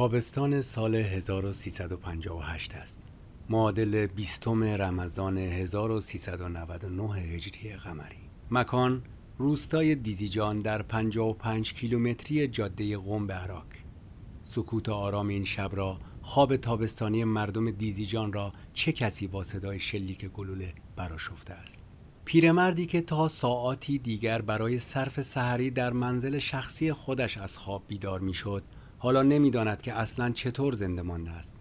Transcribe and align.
تابستان 0.00 0.62
سال 0.62 0.94
1358 0.94 2.74
است. 2.74 3.02
معادل 3.50 4.06
بیستم 4.06 4.64
رمضان 4.64 5.38
1399 5.38 7.14
هجری 7.14 7.76
قمری. 7.76 8.16
مکان 8.50 9.02
روستای 9.38 9.94
دیزیجان 9.94 10.60
در 10.60 10.82
55 10.82 11.74
کیلومتری 11.74 12.48
جاده 12.48 12.98
قم 12.98 13.26
به 13.26 13.34
عراق. 13.34 13.66
سکوت 14.44 14.88
آرام 14.88 15.28
این 15.28 15.44
شب 15.44 15.70
را 15.72 15.98
خواب 16.22 16.56
تابستانی 16.56 17.24
مردم 17.24 17.70
دیزیجان 17.70 18.32
را 18.32 18.52
چه 18.74 18.92
کسی 18.92 19.26
با 19.26 19.44
صدای 19.44 19.80
شلیک 19.80 20.26
گلوله 20.26 20.72
براشفته 20.96 21.54
است؟ 21.54 21.86
پیرمردی 22.24 22.86
که 22.86 23.00
تا 23.00 23.28
ساعاتی 23.28 23.98
دیگر 23.98 24.42
برای 24.42 24.78
صرف 24.78 25.20
سحری 25.20 25.70
در 25.70 25.92
منزل 25.92 26.38
شخصی 26.38 26.92
خودش 26.92 27.38
از 27.38 27.58
خواب 27.58 27.82
بیدار 27.88 28.20
می‌شد 28.20 28.62
حالا 29.02 29.22
نمی‌داند 29.22 29.82
که 29.82 29.92
اصلا 29.92 30.30
چطور 30.30 30.74
زنده 30.74 31.02
مانده 31.02 31.30
است. 31.30 31.56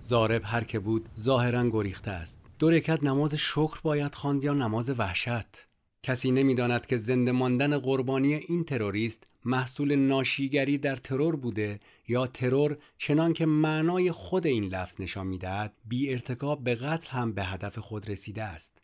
زارب 0.00 0.42
هر 0.44 0.64
که 0.64 0.78
بود 0.78 1.08
ظاهرا 1.18 1.70
گریخته 1.70 2.10
است. 2.10 2.42
دو 2.58 2.70
رکت 2.70 3.02
نماز 3.02 3.34
شکر 3.34 3.80
باید 3.82 4.14
خواند 4.14 4.44
یا 4.44 4.54
نماز 4.54 4.90
وحشت؟ 5.00 5.66
کسی 6.02 6.30
نمی‌داند 6.30 6.86
که 6.86 6.96
زنده 6.96 7.32
ماندن 7.32 7.78
قربانی 7.78 8.34
این 8.34 8.64
تروریست 8.64 9.26
محصول 9.44 9.96
ناشیگری 9.96 10.78
در 10.78 10.96
ترور 10.96 11.36
بوده 11.36 11.80
یا 12.08 12.26
ترور 12.26 12.78
چنان 12.98 13.32
که 13.32 13.46
معنای 13.46 14.12
خود 14.12 14.46
این 14.46 14.64
لفظ 14.64 15.00
نشان 15.00 15.26
می‌دهد 15.26 15.72
بی 15.84 16.12
ارتکاب 16.12 16.64
به 16.64 16.74
قتل 16.74 17.10
هم 17.10 17.32
به 17.32 17.44
هدف 17.44 17.78
خود 17.78 18.10
رسیده 18.10 18.42
است. 18.42 18.82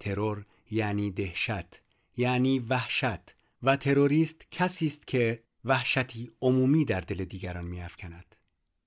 ترور 0.00 0.46
یعنی 0.70 1.10
دهشت 1.10 1.82
یعنی 2.16 2.58
وحشت 2.58 3.34
و 3.62 3.76
تروریست 3.76 4.46
کسی 4.50 4.86
است 4.86 5.06
که 5.06 5.42
وحشتی 5.64 6.30
عمومی 6.42 6.84
در 6.84 7.00
دل 7.00 7.24
دیگران 7.24 7.64
میافکند. 7.64 8.36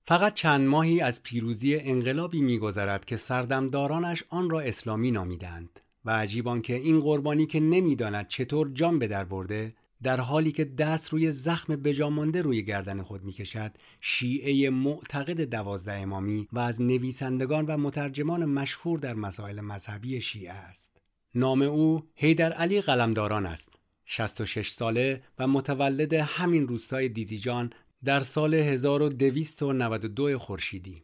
فقط 0.06 0.34
چند 0.34 0.68
ماهی 0.68 1.00
از 1.00 1.22
پیروزی 1.22 1.76
انقلابی 1.76 2.40
میگذرد 2.40 3.04
که 3.04 3.16
سردمدارانش 3.16 4.24
آن 4.28 4.50
را 4.50 4.60
اسلامی 4.60 5.10
نامیدند 5.10 5.80
و 6.04 6.10
عجیب 6.10 6.62
که 6.62 6.74
این 6.74 7.00
قربانی 7.00 7.46
که 7.46 7.60
نمی‌داند 7.60 8.28
چطور 8.28 8.70
جان 8.74 8.98
به 8.98 9.08
در 9.08 9.24
برده 9.24 9.74
در 10.02 10.20
حالی 10.20 10.52
که 10.52 10.64
دست 10.64 11.08
روی 11.08 11.30
زخم 11.30 11.76
بجامانده 11.76 12.42
روی 12.42 12.64
گردن 12.64 13.02
خود 13.02 13.24
می‌کشد 13.24 13.72
شیعه 14.00 14.70
معتقد 14.70 15.40
دوازده 15.40 15.92
امامی 15.92 16.48
و 16.52 16.58
از 16.58 16.82
نویسندگان 16.82 17.66
و 17.66 17.76
مترجمان 17.76 18.44
مشهور 18.44 18.98
در 18.98 19.14
مسائل 19.14 19.60
مذهبی 19.60 20.20
شیعه 20.20 20.52
است. 20.52 21.02
نام 21.34 21.62
او 21.62 22.02
هیدر 22.14 22.52
علی 22.52 22.80
قلمداران 22.80 23.46
است. 23.46 23.78
66 24.04 24.70
ساله 24.70 25.22
و 25.38 25.46
متولد 25.46 26.14
همین 26.14 26.68
روستای 26.68 27.08
دیزیجان 27.08 27.72
در 28.04 28.20
سال 28.20 28.54
1292 28.54 30.38
خورشیدی. 30.38 31.02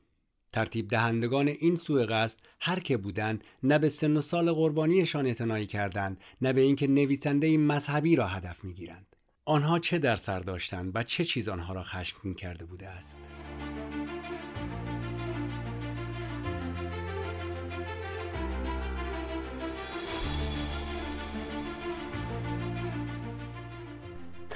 ترتیب 0.53 0.89
دهندگان 0.89 1.49
این 1.49 1.77
سوء 1.77 2.07
قصد 2.07 2.39
هر 2.61 2.81
که 2.81 2.97
بودند 2.97 3.45
نه 3.63 3.79
به 3.79 3.89
سن 3.89 4.17
و 4.17 4.21
سال 4.21 4.53
قربانیشان 4.53 5.27
اعتنایی 5.27 5.67
کردند 5.67 6.21
نه 6.41 6.53
به 6.53 6.61
اینکه 6.61 6.87
نویسنده 6.87 7.59
مذهبی 7.59 8.17
را 8.17 8.27
هدف 8.27 8.65
می‌گیرند. 8.65 9.17
آنها 9.45 9.79
چه 9.79 9.99
در 9.99 10.17
سر 10.17 10.41
داشتند 10.41 10.93
و 10.95 11.03
چه 11.03 11.25
چیز 11.25 11.49
آنها 11.49 11.75
را 11.75 11.83
خشمگین 11.83 12.35
کرده 12.35 12.65
بوده 12.65 12.89
است؟ 12.89 13.19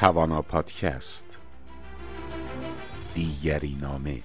توانا 0.04 0.42
پادکست. 0.42 1.38
دیگری 3.14 3.78
نامه. 3.80 4.22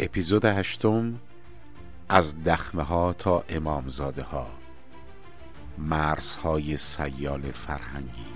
اپیزود 0.00 0.44
هشتم. 0.44 1.20
از 2.08 2.44
دخمه 2.44 2.82
ها 2.82 3.12
تا 3.12 3.44
امامزاده 3.48 4.22
ها 4.22 4.46
مرزهای 5.78 6.76
سیال 6.76 7.40
فرهنگی. 7.52 8.26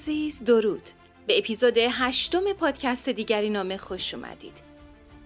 عزیز 0.00 0.44
درود 0.44 0.82
به 1.26 1.38
اپیزود 1.38 1.78
هشتم 1.78 2.52
پادکست 2.52 3.08
دیگری 3.08 3.50
نامه 3.50 3.76
خوش 3.76 4.14
اومدید 4.14 4.62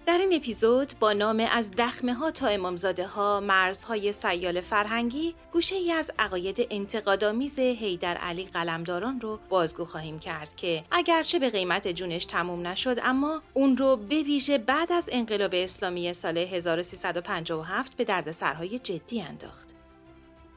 در 0.05 0.17
این 0.17 0.33
اپیزود 0.33 0.93
با 0.99 1.13
نام 1.13 1.47
از 1.51 1.71
دخمه 1.71 2.13
ها 2.13 2.31
تا 2.31 2.47
امامزاده 2.47 3.07
ها 3.07 3.39
مرزهای 3.39 4.11
سیال 4.11 4.61
فرهنگی 4.61 5.35
گوشه 5.53 5.75
ای 5.75 5.91
از 5.91 6.11
عقاید 6.19 6.67
انتقادآمیز 6.69 7.59
هیدر 7.59 8.17
علی 8.17 8.45
قلمداران 8.45 9.21
رو 9.21 9.39
بازگو 9.49 9.85
خواهیم 9.85 10.19
کرد 10.19 10.55
که 10.55 10.83
اگرچه 10.91 11.39
به 11.39 11.49
قیمت 11.49 11.87
جونش 11.87 12.25
تموم 12.25 12.67
نشد 12.67 12.97
اما 13.03 13.41
اون 13.53 13.77
رو 13.77 13.95
به 13.95 14.23
ویژه 14.23 14.57
بعد 14.57 14.91
از 14.91 15.09
انقلاب 15.11 15.51
اسلامی 15.53 16.13
سال 16.13 16.37
1357 16.37 17.97
به 17.97 18.03
دردسرهای 18.03 18.79
جدی 18.79 19.21
انداخت. 19.21 19.74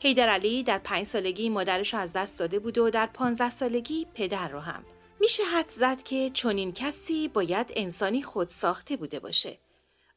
هیدر 0.01 0.29
علی 0.29 0.63
در 0.63 0.79
پنج 0.79 1.07
سالگی 1.07 1.49
مادرش 1.49 1.95
رو 1.95 2.01
از 2.01 2.13
دست 2.13 2.39
داده 2.39 2.59
بود 2.59 2.79
و 2.79 2.91
در 2.91 3.07
پانزده 3.07 3.51
سالگی 3.51 4.07
پدر 4.15 4.49
رو 4.49 4.61
هم. 4.61 4.85
میشه 5.21 5.43
حد 5.45 5.69
زد 5.69 6.03
که 6.03 6.31
چنین 6.31 6.73
کسی 6.73 7.29
باید 7.29 7.73
انسانی 7.77 8.23
خود 8.23 8.49
ساخته 8.49 8.97
بوده 8.97 9.21
باشه. 9.21 9.59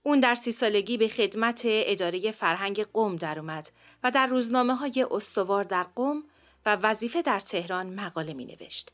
اون 0.04 0.20
در 0.20 0.36
سی 0.36 0.52
سالگی 0.52 0.98
به 0.98 1.08
خدمت 1.08 1.62
اداره 1.66 2.32
فرهنگ 2.32 2.86
قوم 2.86 3.16
در 3.16 3.40
اومد 3.40 3.72
و 4.04 4.12
در 4.12 4.28
روزنامه 4.28 4.76
های 4.76 5.06
استوار 5.12 5.64
در 5.64 5.84
قوم 5.84 6.24
و 6.66 6.76
وظیفه 6.76 7.22
در 7.22 7.40
تهران 7.40 7.94
مقاله 7.94 8.34
می 8.34 8.46
نوشت. 8.46 8.92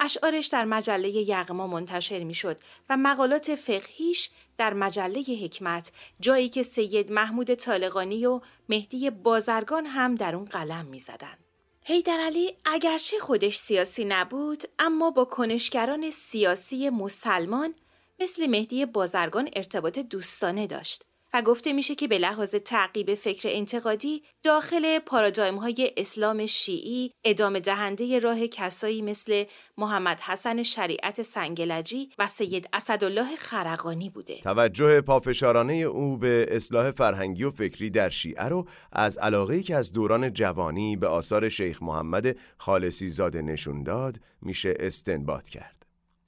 اشعارش 0.00 0.46
در 0.46 0.64
مجله 0.64 1.08
یغما 1.08 1.66
منتشر 1.66 2.24
می 2.24 2.34
شد 2.34 2.60
و 2.90 2.96
مقالات 2.96 3.54
فقهیش 3.54 4.30
در 4.58 4.74
مجله 4.74 5.22
حکمت 5.42 5.92
جایی 6.20 6.48
که 6.48 6.62
سید 6.62 7.12
محمود 7.12 7.54
طالقانی 7.54 8.26
و 8.26 8.40
مهدی 8.68 9.10
بازرگان 9.10 9.86
هم 9.86 10.14
در 10.14 10.36
اون 10.36 10.44
قلم 10.44 10.84
می 10.84 11.00
زدن. 11.00 11.36
هیدر 11.84 12.20
علی 12.20 12.56
اگرچه 12.64 13.18
خودش 13.18 13.56
سیاسی 13.56 14.04
نبود 14.04 14.64
اما 14.78 15.10
با 15.10 15.24
کنشگران 15.24 16.10
سیاسی 16.10 16.90
مسلمان 16.90 17.74
مثل 18.20 18.46
مهدی 18.46 18.86
بازرگان 18.86 19.50
ارتباط 19.56 19.98
دوستانه 19.98 20.66
داشت 20.66 21.04
گفته 21.42 21.72
میشه 21.72 21.94
که 21.94 22.08
به 22.08 22.18
لحاظ 22.18 22.54
تعقیب 22.54 23.14
فکر 23.14 23.48
انتقادی 23.52 24.22
داخل 24.42 24.98
پارادایم 24.98 25.56
های 25.56 25.92
اسلام 25.96 26.46
شیعی 26.46 27.12
ادامه 27.24 27.60
دهنده 27.60 28.18
راه 28.18 28.46
کسایی 28.46 29.02
مثل 29.02 29.44
محمد 29.78 30.20
حسن 30.20 30.62
شریعت 30.62 31.22
سنگلجی 31.22 32.08
و 32.18 32.26
سید 32.26 32.68
اسدالله 32.72 33.36
خرقانی 33.36 34.10
بوده. 34.10 34.40
توجه 34.40 35.00
پافشارانه 35.00 35.72
او 35.72 36.16
به 36.16 36.46
اصلاح 36.50 36.90
فرهنگی 36.90 37.44
و 37.44 37.50
فکری 37.50 37.90
در 37.90 38.08
شیعه 38.08 38.44
رو 38.44 38.68
از 38.92 39.18
علاقه 39.18 39.62
که 39.62 39.76
از 39.76 39.92
دوران 39.92 40.32
جوانی 40.32 40.96
به 40.96 41.06
آثار 41.06 41.48
شیخ 41.48 41.82
محمد 41.82 42.36
خالصی 42.58 43.08
زاده 43.08 43.42
نشون 43.42 43.82
داد 43.82 44.20
میشه 44.42 44.74
استنباط 44.80 45.48
کرد. 45.48 45.75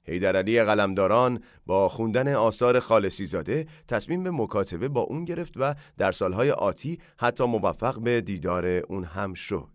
علی 0.09 0.63
قلمداران 0.63 1.43
با 1.65 1.89
خوندن 1.89 2.33
آثار 2.33 2.79
خالصی 2.79 3.25
زاده 3.25 3.67
تصمیم 3.87 4.23
به 4.23 4.31
مکاتبه 4.31 4.87
با 4.87 5.01
اون 5.01 5.25
گرفت 5.25 5.53
و 5.55 5.75
در 5.97 6.11
سالهای 6.11 6.51
آتی 6.51 6.99
حتی 7.17 7.45
موفق 7.45 8.01
به 8.01 8.21
دیدار 8.21 8.65
اون 8.65 9.03
هم 9.03 9.33
شد. 9.33 9.69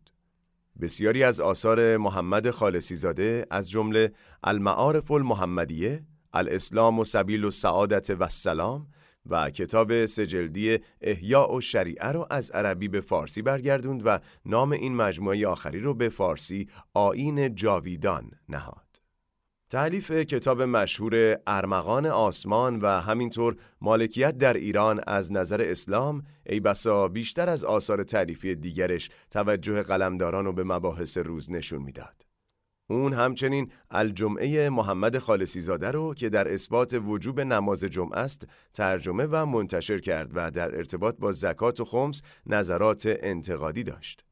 بسیاری 0.80 1.24
از 1.24 1.40
آثار 1.40 1.96
محمد 1.96 2.50
خالصی 2.50 2.96
زاده 2.96 3.46
از 3.50 3.70
جمله 3.70 4.12
المعارف 4.44 5.10
المحمدیه، 5.10 6.02
الاسلام 6.32 6.98
و 6.98 7.04
سبیل 7.04 7.44
و 7.44 7.50
سعادت 7.50 8.10
و 8.10 8.22
السلام 8.22 8.86
و 9.26 9.50
کتاب 9.50 10.06
سجلدی 10.06 10.78
احیاء 11.00 11.56
و 11.56 11.60
شریعه 11.60 12.08
رو 12.08 12.26
از 12.30 12.50
عربی 12.50 12.88
به 12.88 13.00
فارسی 13.00 13.42
برگردوند 13.42 14.02
و 14.04 14.18
نام 14.46 14.72
این 14.72 14.96
مجموعه 14.96 15.46
آخری 15.46 15.80
رو 15.80 15.94
به 15.94 16.08
فارسی 16.08 16.68
آین 16.94 17.54
جاویدان 17.54 18.30
نهاد. 18.48 18.83
تعلیف 19.74 20.10
کتاب 20.10 20.62
مشهور 20.62 21.38
ارمغان 21.46 22.06
آسمان 22.06 22.80
و 22.80 22.86
همینطور 22.86 23.56
مالکیت 23.80 24.38
در 24.38 24.54
ایران 24.54 25.00
از 25.06 25.32
نظر 25.32 25.60
اسلام 25.62 26.22
ای 26.46 26.60
بسا 26.60 27.08
بیشتر 27.08 27.48
از 27.48 27.64
آثار 27.64 28.02
تعلیفی 28.02 28.54
دیگرش 28.54 29.10
توجه 29.30 29.82
قلمداران 29.82 30.44
رو 30.44 30.52
به 30.52 30.64
مباحث 30.64 31.18
روز 31.18 31.50
نشون 31.50 31.82
می‌داد. 31.82 32.26
اون 32.90 33.12
همچنین 33.12 33.70
الجمعه 33.90 34.70
محمد 34.70 35.18
خالصی 35.18 35.60
زاده 35.60 35.90
رو 35.90 36.14
که 36.14 36.28
در 36.28 36.52
اثبات 36.52 37.00
وجوب 37.06 37.40
نماز 37.40 37.84
جمعه 37.84 38.18
است 38.18 38.46
ترجمه 38.74 39.26
و 39.30 39.46
منتشر 39.46 39.98
کرد 39.98 40.30
و 40.34 40.50
در 40.50 40.76
ارتباط 40.76 41.16
با 41.18 41.32
زکات 41.32 41.80
و 41.80 41.84
خمس 41.84 42.22
نظرات 42.46 43.02
انتقادی 43.06 43.82
داشت. 43.82 44.24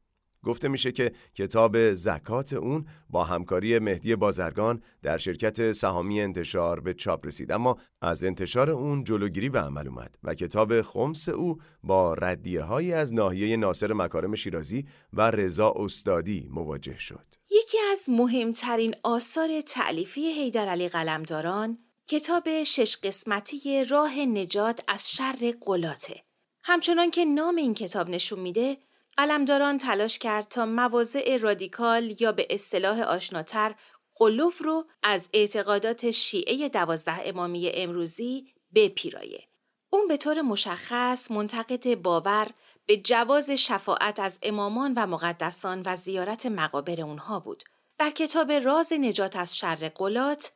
گفته 0.43 0.67
میشه 0.67 0.91
که 0.91 1.11
کتاب 1.35 1.93
زکات 1.93 2.53
اون 2.53 2.85
با 3.09 3.23
همکاری 3.23 3.79
مهدی 3.79 4.15
بازرگان 4.15 4.81
در 5.01 5.17
شرکت 5.17 5.71
سهامی 5.71 6.21
انتشار 6.21 6.79
به 6.79 6.93
چاپ 6.93 7.25
رسید. 7.25 7.51
اما 7.51 7.77
از 8.01 8.23
انتشار 8.23 8.69
اون 8.69 9.03
جلوگیری 9.03 9.49
به 9.49 9.59
عمل 9.59 9.87
اومد 9.87 10.15
و 10.23 10.35
کتاب 10.35 10.81
خمس 10.81 11.29
او 11.29 11.57
با 11.83 12.13
ردیه 12.13 12.61
هایی 12.61 12.93
از 12.93 13.13
ناحیه 13.13 13.57
ناصر 13.57 13.93
مکارم 13.93 14.35
شیرازی 14.35 14.85
و 15.13 15.31
رضا 15.31 15.73
استادی 15.77 16.47
مواجه 16.51 16.97
شد. 16.97 17.25
یکی 17.51 17.77
از 17.91 18.09
مهمترین 18.09 18.95
آثار 19.03 19.61
تعلیفی 19.61 20.21
حیدر 20.21 20.67
علی 20.67 20.87
قلمداران 20.87 21.77
کتاب 22.07 22.63
شش 22.63 22.97
قسمتی 22.97 23.85
راه 23.85 24.19
نجات 24.19 24.83
از 24.87 25.11
شر 25.11 25.53
قلاته. 25.61 26.23
همچنان 26.63 27.11
که 27.11 27.25
نام 27.25 27.55
این 27.55 27.73
کتاب 27.73 28.09
نشون 28.09 28.39
میده 28.39 28.77
قلمداران 29.17 29.77
تلاش 29.77 30.19
کرد 30.19 30.47
تا 30.47 30.65
مواضع 30.65 31.37
رادیکال 31.37 32.21
یا 32.21 32.31
به 32.31 32.47
اصطلاح 32.49 33.01
آشناتر 33.01 33.75
قلوف 34.15 34.61
رو 34.61 34.85
از 35.03 35.29
اعتقادات 35.33 36.11
شیعه 36.11 36.69
دوازده 36.69 37.27
امامی 37.27 37.69
امروزی 37.69 38.47
بپیرایه. 38.75 39.47
اون 39.89 40.07
به 40.07 40.17
طور 40.17 40.41
مشخص 40.41 41.31
منتقد 41.31 41.95
باور 41.95 42.47
به 42.85 42.97
جواز 42.97 43.49
شفاعت 43.49 44.19
از 44.19 44.39
امامان 44.43 44.93
و 44.93 45.07
مقدسان 45.07 45.81
و 45.85 45.95
زیارت 45.95 46.45
مقابر 46.45 47.01
اونها 47.01 47.39
بود. 47.39 47.63
در 47.97 48.09
کتاب 48.09 48.51
راز 48.51 48.93
نجات 48.93 49.35
از 49.35 49.57
شر 49.57 49.91
قلات 49.95 50.51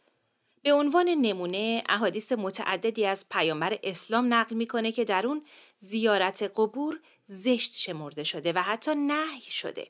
به 0.63 0.73
عنوان 0.73 1.09
نمونه 1.09 1.83
احادیث 1.89 2.31
متعددی 2.31 3.05
از 3.05 3.25
پیامبر 3.29 3.79
اسلام 3.83 4.33
نقل 4.33 4.55
می‌کنه 4.55 4.91
که 4.91 5.05
در 5.05 5.27
اون 5.27 5.45
زیارت 5.77 6.51
قبور 6.55 6.99
زشت 7.27 7.73
شمرده 7.73 8.23
شده 8.23 8.53
و 8.53 8.59
حتی 8.59 8.91
نهی 8.95 9.51
شده. 9.51 9.87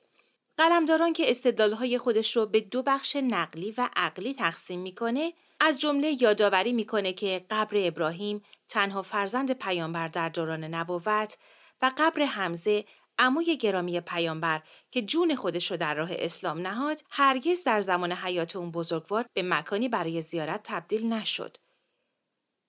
قلمداران 0.58 1.14
که 1.14 1.32
استدلالهای 1.32 1.98
خودش 1.98 2.36
رو 2.36 2.46
به 2.46 2.62
دو 2.62 2.84
بخش 2.84 3.16
نقلی 3.16 3.74
و 3.78 3.90
عقلی 3.96 4.34
تقسیم 4.34 4.80
می‌کنه 4.80 5.34
از 5.60 5.82
جمله 5.82 6.22
یادآوری 6.22 6.74
می‌کنه 6.74 7.14
که 7.14 7.46
قبر 7.50 7.78
ابراهیم 7.88 8.44
تنها 8.70 9.02
فرزند 9.02 9.52
پیامبر 9.52 10.08
در 10.08 10.30
دوران 10.30 10.64
نبوت 10.64 11.38
و 11.82 11.92
قبر 11.98 12.22
حمزه 12.22 12.86
عموی 13.20 13.58
گرامی 13.58 14.02
پیامبر 14.02 14.64
که 14.92 15.02
جون 15.02 15.36
خودش 15.36 15.72
رو 15.72 15.78
در 15.78 15.94
راه 15.94 16.10
اسلام 16.12 16.60
نهاد 16.60 17.04
هرگز 17.10 17.64
در 17.64 17.82
زمان 17.82 18.12
حیات 18.12 18.56
اون 18.56 18.72
بزرگوار 18.72 19.26
به 19.34 19.44
مکانی 19.44 19.90
برای 19.90 20.22
زیارت 20.22 20.62
تبدیل 20.64 21.14
نشد. 21.14 21.58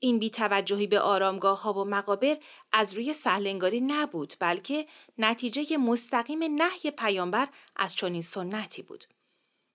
این 0.01 0.19
بیتوجهی 0.19 0.87
به 0.87 1.01
آرامگاه 1.01 1.63
ها 1.63 1.73
و 1.73 1.85
مقابر 1.85 2.37
از 2.73 2.95
روی 2.95 3.15
سهلنگاری 3.15 3.81
نبود 3.81 4.35
بلکه 4.41 4.87
نتیجه 5.19 5.77
مستقیم 5.77 6.39
نهی 6.43 6.91
پیامبر 6.91 7.49
از 7.77 7.95
چنین 7.95 8.23
سنتی 8.23 8.83
بود. 8.83 9.05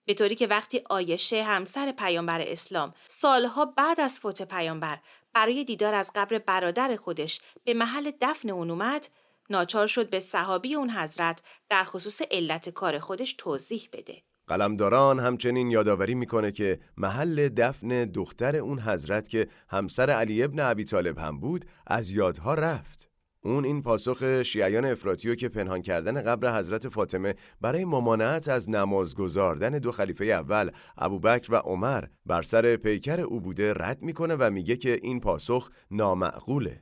به 0.06 0.14
طوری 0.14 0.36
که 0.36 0.48
وقتی 0.48 0.82
آیشه 0.90 1.44
همسر 1.44 1.92
پیامبر 1.92 2.42
اسلام 2.42 2.94
سالها 3.08 3.66
بعد 3.66 4.00
از 4.00 4.20
فوت 4.20 4.42
پیامبر 4.42 5.00
برای 5.34 5.64
دیدار 5.64 5.94
از 5.94 6.12
قبر 6.16 6.40
برادر 6.40 6.96
خودش 6.96 7.42
به 7.64 7.74
محل 7.74 8.12
دفن 8.22 8.50
اون 8.50 8.70
اومد 8.70 9.08
ناچار 9.50 9.88
شد 9.88 10.10
به 10.10 10.20
صحابی 10.20 10.76
اون 10.76 10.90
حضرت 10.90 11.42
در 11.70 11.84
خصوص 11.84 12.22
علت 12.32 12.70
کار 12.70 13.00
خودش 13.00 13.34
توضیح 13.34 13.90
بده. 13.94 14.24
قلمداران 14.48 15.20
همچنین 15.20 15.72
یادآوری 15.72 16.16
می‌کنه 16.16 16.52
که 16.52 16.80
محل 16.98 17.50
دفن 17.50 17.88
دختر 18.06 18.56
اون 18.56 18.80
حضرت 18.80 19.30
که 19.30 19.48
همسر 19.70 20.10
علی 20.10 20.44
ابن 20.44 20.60
ابی 20.60 20.84
طالب 20.84 21.20
هم 21.20 21.40
بود 21.40 21.66
از 21.88 22.12
یادها 22.12 22.54
رفت. 22.54 23.10
اون 23.46 23.66
این 23.66 23.82
پاسخ 23.82 24.44
شیعیان 24.44 24.86
افراتیو 24.86 25.36
که 25.36 25.50
پنهان 25.50 25.82
کردن 25.82 26.22
قبر 26.22 26.60
حضرت 26.60 26.90
فاطمه 26.90 27.36
برای 27.62 27.86
ممانعت 27.86 28.50
از 28.50 28.70
نماز 28.70 29.16
گذاردن 29.16 29.70
دو 29.70 29.92
خلیفه 29.92 30.26
اول 30.26 30.72
ابوبکر 30.98 31.52
و 31.52 31.56
عمر 31.56 32.04
بر 32.26 32.42
سر 32.42 32.76
پیکر 32.76 33.22
او 33.22 33.42
بوده 33.42 33.74
رد 33.74 34.02
می‌کنه 34.02 34.36
و 34.36 34.50
میگه 34.50 34.76
که 34.76 35.00
این 35.04 35.20
پاسخ 35.20 35.70
نامعقوله. 35.92 36.82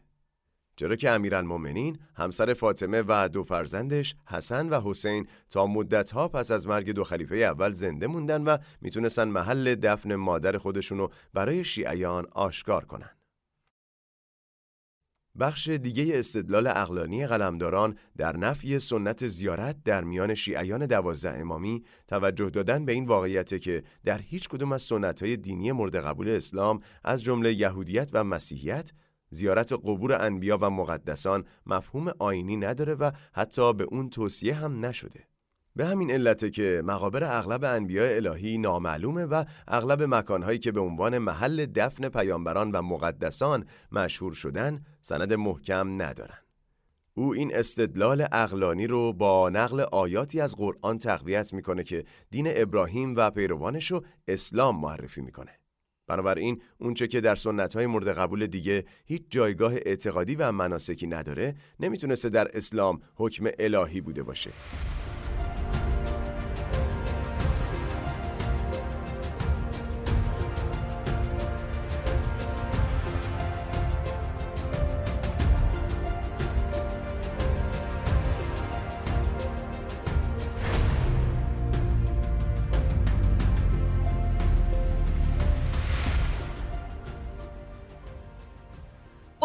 چرا 0.82 0.96
که 0.96 1.10
امیرالمؤمنین 1.10 1.98
همسر 2.16 2.54
فاطمه 2.54 3.04
و 3.08 3.30
دو 3.34 3.44
فرزندش 3.44 4.16
حسن 4.28 4.70
و 4.70 4.82
حسین 4.82 5.28
تا 5.50 5.68
مدتها 5.68 6.28
پس 6.28 6.52
از 6.52 6.68
مرگ 6.68 6.92
دو 6.92 7.04
خلیفه 7.04 7.36
اول 7.36 7.72
زنده 7.72 8.08
موندن 8.08 8.44
و 8.44 8.58
می‌تونستن 8.82 9.28
محل 9.28 9.76
دفن 9.76 10.16
مادر 10.16 10.58
خودشونو 10.58 11.08
برای 11.34 11.64
شیعیان 11.64 12.28
آشکار 12.32 12.86
کنن. 12.86 13.10
بخش 15.40 15.68
دیگه 15.68 16.20
استدلال 16.20 16.68
اقلانی 16.68 17.28
قلمداران 17.28 17.98
در 18.18 18.38
نفی 18.38 18.80
سنت 18.80 19.28
زیارت 19.28 19.84
در 19.84 20.04
میان 20.04 20.34
شیعیان 20.36 20.86
دوازده 20.86 21.40
امامی 21.40 21.84
توجه 22.08 22.50
دادن 22.50 22.86
به 22.86 22.92
این 22.92 23.06
واقعیت 23.06 23.62
که 23.62 23.84
در 24.06 24.22
هیچ 24.22 24.50
کدوم 24.50 24.72
از 24.72 24.82
سنتهای 24.82 25.38
دینی 25.38 25.72
مورد 25.72 25.96
قبول 25.96 26.30
اسلام 26.30 26.80
از 27.04 27.24
جمله 27.24 27.54
یهودیت 27.54 28.10
و 28.14 28.24
مسیحیت 28.24 28.92
زیارت 29.32 29.74
قبور 29.74 30.26
انبیا 30.26 30.58
و 30.62 30.70
مقدسان 30.70 31.46
مفهوم 31.66 32.12
آینی 32.20 32.58
نداره 32.58 32.94
و 32.94 33.12
حتی 33.34 33.74
به 33.74 33.84
اون 33.84 34.10
توصیه 34.10 34.54
هم 34.54 34.86
نشده. 34.86 35.20
به 35.76 35.86
همین 35.86 36.12
علته 36.12 36.50
که 36.50 36.82
مقابر 36.86 37.24
اغلب 37.24 37.64
انبیاء 37.64 38.16
الهی 38.16 38.58
نامعلومه 38.58 39.26
و 39.26 39.44
اغلب 39.68 40.04
مکانهایی 40.04 40.60
که 40.60 40.72
به 40.72 40.80
عنوان 40.80 41.18
محل 41.18 41.66
دفن 41.66 42.10
پیامبران 42.10 42.72
و 42.72 42.82
مقدسان 42.82 43.66
مشهور 43.92 44.34
شدن 44.34 44.86
سند 45.02 45.34
محکم 45.34 46.02
ندارن. 46.02 46.38
او 47.14 47.34
این 47.34 47.56
استدلال 47.56 48.28
اقلانی 48.32 48.88
رو 48.88 49.14
با 49.14 49.50
نقل 49.50 49.80
آیاتی 49.80 50.42
از 50.42 50.56
قرآن 50.56 51.00
تقویت 51.00 51.54
می‌کنه 51.54 51.84
که 51.84 52.04
دین 52.30 52.46
ابراهیم 52.56 53.16
و 53.16 53.32
پیروانش 53.32 53.92
رو 53.92 54.04
اسلام 54.28 54.82
معرفی 54.82 55.22
می‌کنه. 55.22 55.61
بنابراین 56.12 56.62
اونچه 56.78 57.08
که 57.08 57.22
در 57.22 57.36
سنت 57.36 57.76
های 57.76 57.86
مورد 57.86 58.08
قبول 58.08 58.48
دیگه 58.48 58.86
هیچ 59.06 59.22
جایگاه 59.30 59.74
اعتقادی 59.74 60.36
و 60.36 60.52
مناسکی 60.52 61.08
نداره 61.08 61.56
نمی‌تونسته 61.80 62.30
در 62.30 62.48
اسلام 62.54 63.02
حکم 63.16 63.46
الهی 63.60 64.02
بوده 64.02 64.24
باشه. 64.24 64.52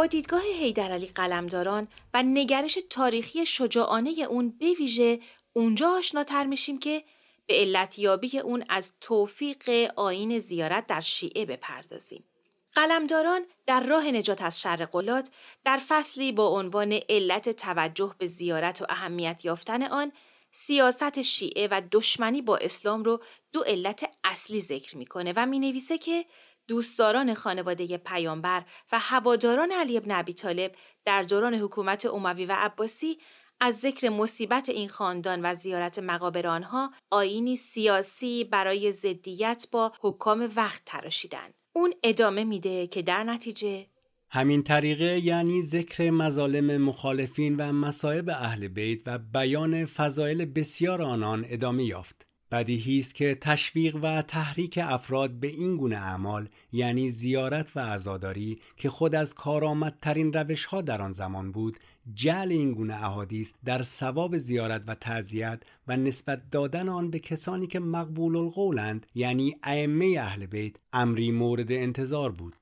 دیدگاه 0.06 0.42
حیدرعلی 0.60 1.06
قلمداران 1.06 1.88
و 2.14 2.22
نگرش 2.22 2.78
تاریخی 2.90 3.46
شجاعانه 3.46 4.10
اون 4.30 4.50
به 4.58 4.72
ویژه 4.72 5.20
اونجا 5.52 5.88
آشناتر 5.88 6.46
میشیم 6.46 6.78
که 6.78 7.04
به 7.46 7.54
علتیابی 7.54 8.38
اون 8.38 8.64
از 8.68 8.92
توفیق 9.00 9.90
آین 9.96 10.38
زیارت 10.38 10.86
در 10.86 11.00
شیعه 11.00 11.46
بپردازیم. 11.46 12.24
قلمداران 12.72 13.46
در 13.66 13.80
راه 13.80 14.10
نجات 14.10 14.42
از 14.42 14.60
شر 14.60 14.84
قلات 14.84 15.30
در 15.64 15.80
فصلی 15.88 16.32
با 16.32 16.48
عنوان 16.48 17.00
علت 17.08 17.48
توجه 17.48 18.14
به 18.18 18.26
زیارت 18.26 18.82
و 18.82 18.86
اهمیت 18.88 19.44
یافتن 19.44 19.82
آن 19.82 20.12
سیاست 20.52 21.22
شیعه 21.22 21.68
و 21.70 21.82
دشمنی 21.92 22.42
با 22.42 22.56
اسلام 22.56 23.04
رو 23.04 23.22
دو 23.52 23.60
علت 23.60 24.10
اصلی 24.24 24.60
ذکر 24.60 24.96
می‌کنه 24.96 25.32
و 25.36 25.46
می 25.46 25.58
نویسه 25.58 25.98
که 25.98 26.24
دوستداران 26.68 27.34
خانواده 27.34 27.98
پیامبر 27.98 28.64
و 28.92 28.98
هواداران 28.98 29.72
علی 29.72 29.96
ابن 29.96 30.10
ابی 30.10 30.32
طالب 30.32 30.72
در 31.04 31.22
دوران 31.22 31.54
حکومت 31.54 32.06
اموی 32.06 32.44
و 32.44 32.52
عباسی 32.58 33.18
از 33.60 33.78
ذکر 33.78 34.08
مصیبت 34.08 34.68
این 34.68 34.88
خاندان 34.88 35.40
و 35.42 35.54
زیارت 35.54 35.98
مقابر 35.98 36.46
آنها 36.46 36.92
آینی 37.10 37.56
سیاسی 37.56 38.44
برای 38.44 38.92
ضدیت 38.92 39.66
با 39.72 39.92
حکام 40.00 40.50
وقت 40.56 40.82
تراشیدن. 40.86 41.48
اون 41.72 41.94
ادامه 42.02 42.44
میده 42.44 42.86
که 42.86 43.02
در 43.02 43.24
نتیجه 43.24 43.86
همین 44.30 44.62
طریقه 44.62 45.18
یعنی 45.18 45.62
ذکر 45.62 46.10
مظالم 46.10 46.82
مخالفین 46.82 47.56
و 47.56 47.72
مصائب 47.72 48.28
اهل 48.28 48.68
بیت 48.68 49.00
و 49.06 49.18
بیان 49.18 49.86
فضایل 49.86 50.44
بسیار 50.44 51.02
آنان 51.02 51.44
ادامه 51.48 51.84
یافت. 51.84 52.26
بدیهی 52.56 52.98
است 52.98 53.14
که 53.14 53.34
تشویق 53.34 53.96
و 54.02 54.22
تحریک 54.22 54.78
افراد 54.82 55.30
به 55.30 55.46
این 55.46 55.76
گونه 55.76 55.96
اعمال 55.96 56.48
یعنی 56.72 57.10
زیارت 57.10 57.76
و 57.76 57.80
عزاداری 57.80 58.58
که 58.76 58.90
خود 58.90 59.14
از 59.14 59.34
کارآمدترین 59.34 60.32
روش 60.32 60.64
ها 60.64 60.82
در 60.82 61.02
آن 61.02 61.12
زمان 61.12 61.52
بود 61.52 61.76
جعل 62.14 62.52
این 62.52 62.72
گونه 62.72 63.04
احادیث 63.04 63.52
در 63.64 63.82
ثواب 63.82 64.36
زیارت 64.36 64.82
و 64.86 64.94
تعذیت 64.94 65.62
و 65.88 65.96
نسبت 65.96 66.50
دادن 66.50 66.88
آن 66.88 67.10
به 67.10 67.18
کسانی 67.18 67.66
که 67.66 67.80
مقبول 67.80 68.36
القولند 68.36 69.06
یعنی 69.14 69.56
ائمه 69.62 70.16
اهل 70.20 70.46
بیت 70.46 70.76
امری 70.92 71.30
مورد 71.30 71.72
انتظار 71.72 72.32
بود. 72.32 72.56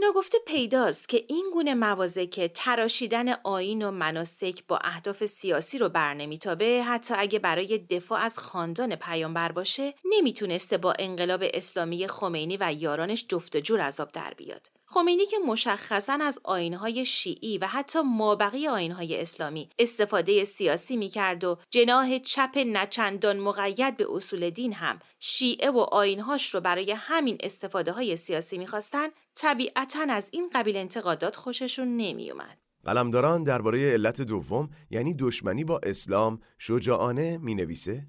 ناگفته 0.00 0.38
پیداست 0.46 1.08
که 1.08 1.24
این 1.28 1.50
گونه 1.52 1.74
موازه 1.74 2.26
که 2.26 2.48
تراشیدن 2.48 3.32
آین 3.32 3.82
و 3.82 3.90
مناسک 3.90 4.66
با 4.68 4.78
اهداف 4.84 5.26
سیاسی 5.26 5.78
رو 5.78 5.88
برنمیتابه 5.88 6.82
حتی 6.84 7.14
اگه 7.16 7.38
برای 7.38 7.78
دفاع 7.78 8.20
از 8.20 8.38
خاندان 8.38 8.96
پیامبر 8.96 9.52
باشه 9.52 9.94
نمی‌تونسته 10.04 10.78
با 10.78 10.94
انقلاب 10.98 11.44
اسلامی 11.54 12.08
خمینی 12.08 12.56
و 12.60 12.72
یارانش 12.72 13.24
جفت 13.28 13.56
جور 13.56 13.80
عذاب 13.80 14.12
در 14.12 14.34
بیاد. 14.36 14.70
خمینی 14.86 15.26
که 15.26 15.36
مشخصا 15.46 16.18
از 16.22 16.38
آینهای 16.44 17.04
شیعی 17.04 17.58
و 17.58 17.66
حتی 17.66 18.00
مابقی 18.00 18.68
آینهای 18.68 19.20
اسلامی 19.20 19.70
استفاده 19.78 20.44
سیاسی 20.44 20.96
می‌کرد 20.96 21.44
و 21.44 21.58
جناه 21.70 22.18
چپ 22.18 22.58
نچندان 22.66 23.38
مقید 23.38 23.96
به 23.96 24.06
اصول 24.10 24.50
دین 24.50 24.72
هم 24.72 25.00
شیعه 25.20 25.70
و 25.70 25.78
آینهاش 25.78 26.54
رو 26.54 26.60
برای 26.60 26.92
همین 26.92 27.36
استفاده 27.40 27.92
های 27.92 28.16
سیاسی 28.16 28.58
می‌خواستن 28.58 29.08
طبیعتا 29.40 30.06
از 30.08 30.30
این 30.32 30.50
قبیل 30.54 30.76
انتقادات 30.76 31.36
خوششون 31.36 31.96
نمیومد. 31.96 32.58
قلمداران 32.84 33.42
درباره 33.44 33.92
علت 33.92 34.22
دوم 34.22 34.70
یعنی 34.90 35.14
دشمنی 35.14 35.64
با 35.64 35.80
اسلام 35.82 36.40
شجاعانه 36.58 37.38
می 37.38 37.54
نویسه 37.54 38.06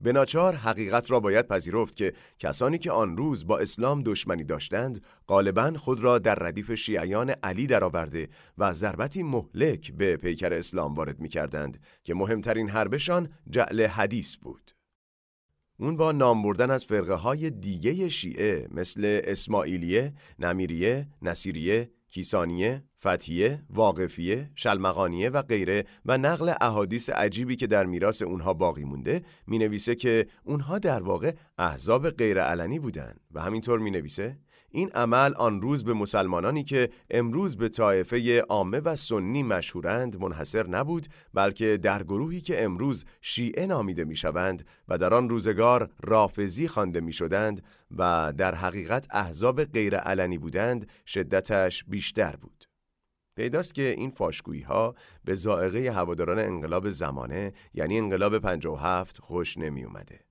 به 0.00 0.26
حقیقت 0.62 1.10
را 1.10 1.20
باید 1.20 1.48
پذیرفت 1.48 1.96
که 1.96 2.12
کسانی 2.38 2.78
که 2.78 2.90
آن 2.90 3.16
روز 3.16 3.46
با 3.46 3.58
اسلام 3.58 4.02
دشمنی 4.02 4.44
داشتند 4.44 5.04
غالبا 5.28 5.72
خود 5.78 6.00
را 6.00 6.18
در 6.18 6.34
ردیف 6.34 6.74
شیعیان 6.74 7.30
علی 7.30 7.66
درآورده 7.66 8.28
و 8.58 8.72
ضربتی 8.72 9.22
مهلک 9.22 9.92
به 9.92 10.16
پیکر 10.16 10.52
اسلام 10.52 10.94
وارد 10.94 11.20
می 11.20 11.28
کردند 11.28 11.80
که 12.04 12.14
مهمترین 12.14 12.68
حربشان 12.68 13.28
جعل 13.50 13.86
حدیث 13.86 14.36
بود. 14.36 14.77
اون 15.80 15.96
با 15.96 16.12
نام 16.12 16.42
بردن 16.42 16.70
از 16.70 16.84
فرقه 16.84 17.14
های 17.14 17.50
دیگه 17.50 18.08
شیعه 18.08 18.68
مثل 18.70 19.20
اسماعیلیه، 19.24 20.12
نمیریه، 20.38 21.08
نصیریه، 21.22 21.90
کیسانیه، 22.10 22.84
فتیه، 23.00 23.62
واقفیه، 23.70 24.50
شلمقانیه 24.54 25.30
و 25.30 25.42
غیره 25.42 25.84
و 26.06 26.18
نقل 26.18 26.54
احادیث 26.60 27.10
عجیبی 27.10 27.56
که 27.56 27.66
در 27.66 27.86
میراث 27.86 28.22
اونها 28.22 28.54
باقی 28.54 28.84
مونده 28.84 29.22
می 29.46 29.58
نویسه 29.58 29.94
که 29.94 30.26
اونها 30.44 30.78
در 30.78 31.02
واقع 31.02 31.32
احزاب 31.58 32.10
غیرعلنی 32.10 32.78
بودن 32.78 33.14
و 33.32 33.40
همینطور 33.40 33.78
می 33.78 33.90
نویسه 33.90 34.38
این 34.70 34.90
عمل 34.90 35.34
آن 35.34 35.62
روز 35.62 35.84
به 35.84 35.92
مسلمانانی 35.92 36.64
که 36.64 36.90
امروز 37.10 37.56
به 37.56 37.68
طایفه 37.68 38.40
عامه 38.40 38.78
و 38.78 38.96
سنی 38.96 39.42
مشهورند 39.42 40.20
منحصر 40.20 40.66
نبود 40.66 41.06
بلکه 41.34 41.76
در 41.76 42.02
گروهی 42.02 42.40
که 42.40 42.64
امروز 42.64 43.04
شیعه 43.20 43.66
نامیده 43.66 44.04
می‌شوند 44.04 44.66
و 44.88 44.98
در 44.98 45.14
آن 45.14 45.28
روزگار 45.28 45.90
رافزی 46.02 46.68
خوانده 46.68 47.00
می‌شدند 47.00 47.62
و 47.96 48.32
در 48.36 48.54
حقیقت 48.54 49.06
احزاب 49.10 49.64
غیرعلنی 49.64 50.38
بودند 50.38 50.88
شدتش 51.06 51.84
بیشتر 51.84 52.36
بود 52.36 52.64
پیداست 53.36 53.74
که 53.74 53.94
این 53.98 54.10
فاشگویی 54.10 54.62
ها 54.62 54.94
به 55.24 55.34
زائقه 55.34 55.92
هواداران 55.92 56.38
انقلاب 56.38 56.90
زمانه 56.90 57.52
یعنی 57.74 57.98
انقلاب 57.98 58.38
57 58.38 59.18
خوش 59.20 59.58
نمی 59.58 59.84
اومده. 59.84 60.27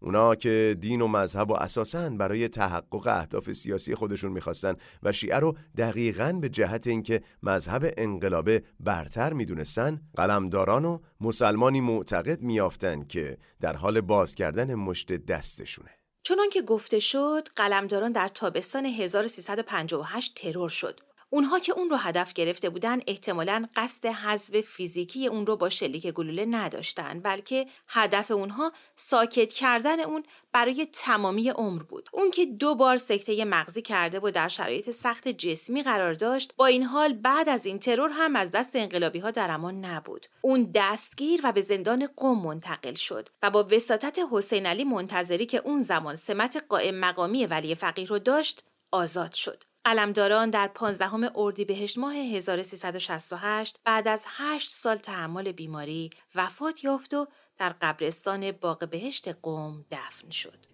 اونا 0.00 0.34
که 0.34 0.76
دین 0.80 1.00
و 1.00 1.06
مذهب 1.08 1.50
و 1.50 1.54
اساساً 1.54 2.10
برای 2.10 2.48
تحقق 2.48 3.06
اهداف 3.06 3.52
سیاسی 3.52 3.94
خودشون 3.94 4.32
می‌خواستن 4.32 4.74
و 5.02 5.12
شیعه 5.12 5.38
رو 5.38 5.56
دقیقاً 5.76 6.32
به 6.32 6.48
جهت 6.48 6.86
اینکه 6.86 7.22
مذهب 7.42 7.94
انقلابه 7.96 8.62
برتر 8.80 9.32
می‌دونستن 9.32 10.00
قلمداران 10.16 10.84
و 10.84 10.98
مسلمانی 11.20 11.80
معتقد 11.80 12.42
میافتن 12.42 13.04
که 13.04 13.38
در 13.60 13.76
حال 13.76 14.00
باز 14.00 14.34
کردن 14.34 14.74
مشت 14.74 15.12
دستشونه. 15.12 15.90
چنان 16.22 16.48
که 16.52 16.62
گفته 16.62 16.98
شد 16.98 17.48
قلمداران 17.56 18.12
در 18.12 18.28
تابستان 18.28 18.86
1358 18.86 20.34
ترور 20.34 20.68
شد. 20.68 21.00
اونها 21.30 21.58
که 21.58 21.72
اون 21.72 21.90
رو 21.90 21.96
هدف 21.96 22.32
گرفته 22.32 22.70
بودن 22.70 23.00
احتمالا 23.06 23.68
قصد 23.76 24.06
حذف 24.06 24.60
فیزیکی 24.60 25.26
اون 25.26 25.46
رو 25.46 25.56
با 25.56 25.68
شلیک 25.68 26.06
گلوله 26.06 26.44
نداشتن 26.44 27.20
بلکه 27.20 27.66
هدف 27.88 28.30
اونها 28.30 28.72
ساکت 28.96 29.52
کردن 29.52 30.00
اون 30.00 30.24
برای 30.52 30.86
تمامی 30.92 31.50
عمر 31.50 31.82
بود. 31.82 32.08
اون 32.12 32.30
که 32.30 32.46
دو 32.46 32.74
بار 32.74 32.96
سکته 32.96 33.44
مغزی 33.44 33.82
کرده 33.82 34.20
و 34.20 34.30
در 34.30 34.48
شرایط 34.48 34.90
سخت 34.90 35.28
جسمی 35.28 35.82
قرار 35.82 36.14
داشت 36.14 36.52
با 36.56 36.66
این 36.66 36.82
حال 36.82 37.12
بعد 37.12 37.48
از 37.48 37.66
این 37.66 37.78
ترور 37.78 38.10
هم 38.12 38.36
از 38.36 38.50
دست 38.50 38.76
انقلابی 38.76 39.18
ها 39.18 39.30
در 39.30 39.50
امان 39.50 39.84
نبود. 39.84 40.26
اون 40.40 40.70
دستگیر 40.74 41.40
و 41.44 41.52
به 41.52 41.62
زندان 41.62 42.08
قم 42.16 42.38
منتقل 42.38 42.94
شد 42.94 43.28
و 43.42 43.50
با 43.50 43.64
وساطت 43.64 44.18
حسین 44.32 44.66
علی 44.66 44.84
منتظری 44.84 45.46
که 45.46 45.58
اون 45.64 45.82
زمان 45.82 46.16
سمت 46.16 46.64
قائم 46.68 46.94
مقامی 46.94 47.46
ولی 47.46 47.74
فقیه 47.74 48.06
رو 48.06 48.18
داشت 48.18 48.64
آزاد 48.92 49.32
شد. 49.32 49.64
علمداران 49.88 50.50
در 50.50 50.68
15 50.68 51.30
اردیبهشت 51.34 51.98
ماه 51.98 52.14
1368 52.14 53.80
بعد 53.84 54.08
از 54.08 54.24
8 54.26 54.70
سال 54.70 54.96
تحمل 54.96 55.52
بیماری 55.52 56.10
وفات 56.34 56.84
یافت 56.84 57.14
و 57.14 57.26
در 57.58 57.74
قبرستان 57.80 58.52
باغ 58.52 58.88
بهشت 58.90 59.28
قوم 59.42 59.84
دفن 59.90 60.30
شد. 60.30 60.67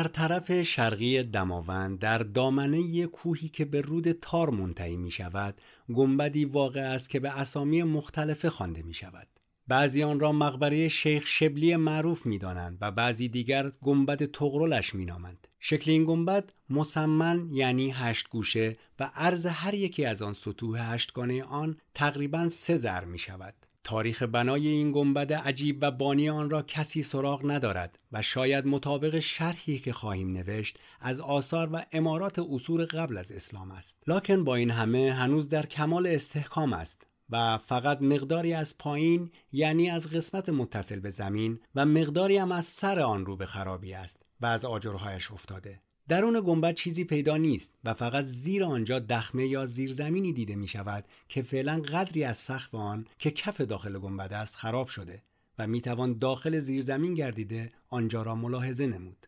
در 0.00 0.08
طرف 0.08 0.62
شرقی 0.62 1.22
دماوند 1.22 1.98
در 1.98 2.18
دامنه 2.18 3.06
کوهی 3.06 3.48
که 3.48 3.64
به 3.64 3.80
رود 3.80 4.12
تار 4.12 4.50
منتهی 4.50 4.96
می 4.96 5.10
شود 5.10 5.60
گنبدی 5.94 6.44
واقع 6.44 6.80
است 6.80 7.10
که 7.10 7.20
به 7.20 7.38
اسامی 7.38 7.82
مختلفه 7.82 8.50
خوانده 8.50 8.82
می 8.82 8.94
شود 8.94 9.28
بعضی 9.68 10.02
آن 10.02 10.20
را 10.20 10.32
مقبره 10.32 10.88
شیخ 10.88 11.26
شبلی 11.26 11.76
معروف 11.76 12.26
می 12.26 12.38
دانند 12.38 12.78
و 12.80 12.90
بعضی 12.90 13.28
دیگر 13.28 13.70
گنبد 13.82 14.24
تغرلش 14.24 14.94
می 14.94 15.04
نامند. 15.04 15.48
شکل 15.58 15.90
این 15.90 16.04
گنبد 16.04 16.52
مسمن 16.70 17.48
یعنی 17.52 17.90
هشت 17.90 18.28
گوشه 18.28 18.76
و 19.00 19.10
عرض 19.14 19.46
هر 19.46 19.74
یکی 19.74 20.04
از 20.04 20.22
آن 20.22 20.34
سطوح 20.34 20.94
هشتگانه 20.94 21.44
آن 21.44 21.76
تقریبا 21.94 22.48
سه 22.48 22.76
زر 22.76 23.04
می 23.04 23.18
شود. 23.18 23.54
تاریخ 23.84 24.22
بنای 24.22 24.68
این 24.68 24.92
گنبد 24.92 25.32
عجیب 25.32 25.78
و 25.82 25.90
بانی 25.90 26.28
آن 26.28 26.50
را 26.50 26.62
کسی 26.62 27.02
سراغ 27.02 27.50
ندارد 27.50 27.98
و 28.12 28.22
شاید 28.22 28.66
مطابق 28.66 29.18
شرحی 29.18 29.78
که 29.78 29.92
خواهیم 29.92 30.32
نوشت 30.32 30.78
از 31.00 31.20
آثار 31.20 31.70
و 31.72 31.82
امارات 31.92 32.38
اصول 32.38 32.84
قبل 32.84 33.18
از 33.18 33.32
اسلام 33.32 33.70
است. 33.70 34.02
لکن 34.06 34.44
با 34.44 34.54
این 34.54 34.70
همه 34.70 35.12
هنوز 35.12 35.48
در 35.48 35.66
کمال 35.66 36.06
استحکام 36.06 36.72
است 36.72 37.06
و 37.30 37.58
فقط 37.58 38.02
مقداری 38.02 38.54
از 38.54 38.78
پایین 38.78 39.30
یعنی 39.52 39.90
از 39.90 40.10
قسمت 40.10 40.48
متصل 40.48 41.00
به 41.00 41.10
زمین 41.10 41.60
و 41.74 41.86
مقداری 41.86 42.36
هم 42.36 42.52
از 42.52 42.64
سر 42.64 43.00
آن 43.00 43.26
رو 43.26 43.36
به 43.36 43.46
خرابی 43.46 43.94
است 43.94 44.26
و 44.40 44.46
از 44.46 44.64
آجرهایش 44.64 45.32
افتاده. 45.32 45.80
درون 46.10 46.40
گنبد 46.46 46.74
چیزی 46.74 47.04
پیدا 47.04 47.36
نیست 47.36 47.74
و 47.84 47.94
فقط 47.94 48.24
زیر 48.24 48.64
آنجا 48.64 48.98
دخمه 48.98 49.46
یا 49.46 49.66
زیرزمینی 49.66 50.32
دیده 50.32 50.56
می 50.56 50.68
شود 50.68 51.04
که 51.28 51.42
فعلا 51.42 51.80
قدری 51.80 52.24
از 52.24 52.38
سقف 52.38 52.74
آن 52.74 53.06
که 53.18 53.30
کف 53.30 53.60
داخل 53.60 53.98
گنبد 53.98 54.32
است 54.32 54.56
خراب 54.56 54.88
شده 54.88 55.22
و 55.58 55.66
می 55.66 55.80
توان 55.80 56.18
داخل 56.18 56.58
زیرزمین 56.58 57.14
گردیده 57.14 57.72
آنجا 57.88 58.22
را 58.22 58.34
ملاحظه 58.34 58.86
نمود. 58.86 59.26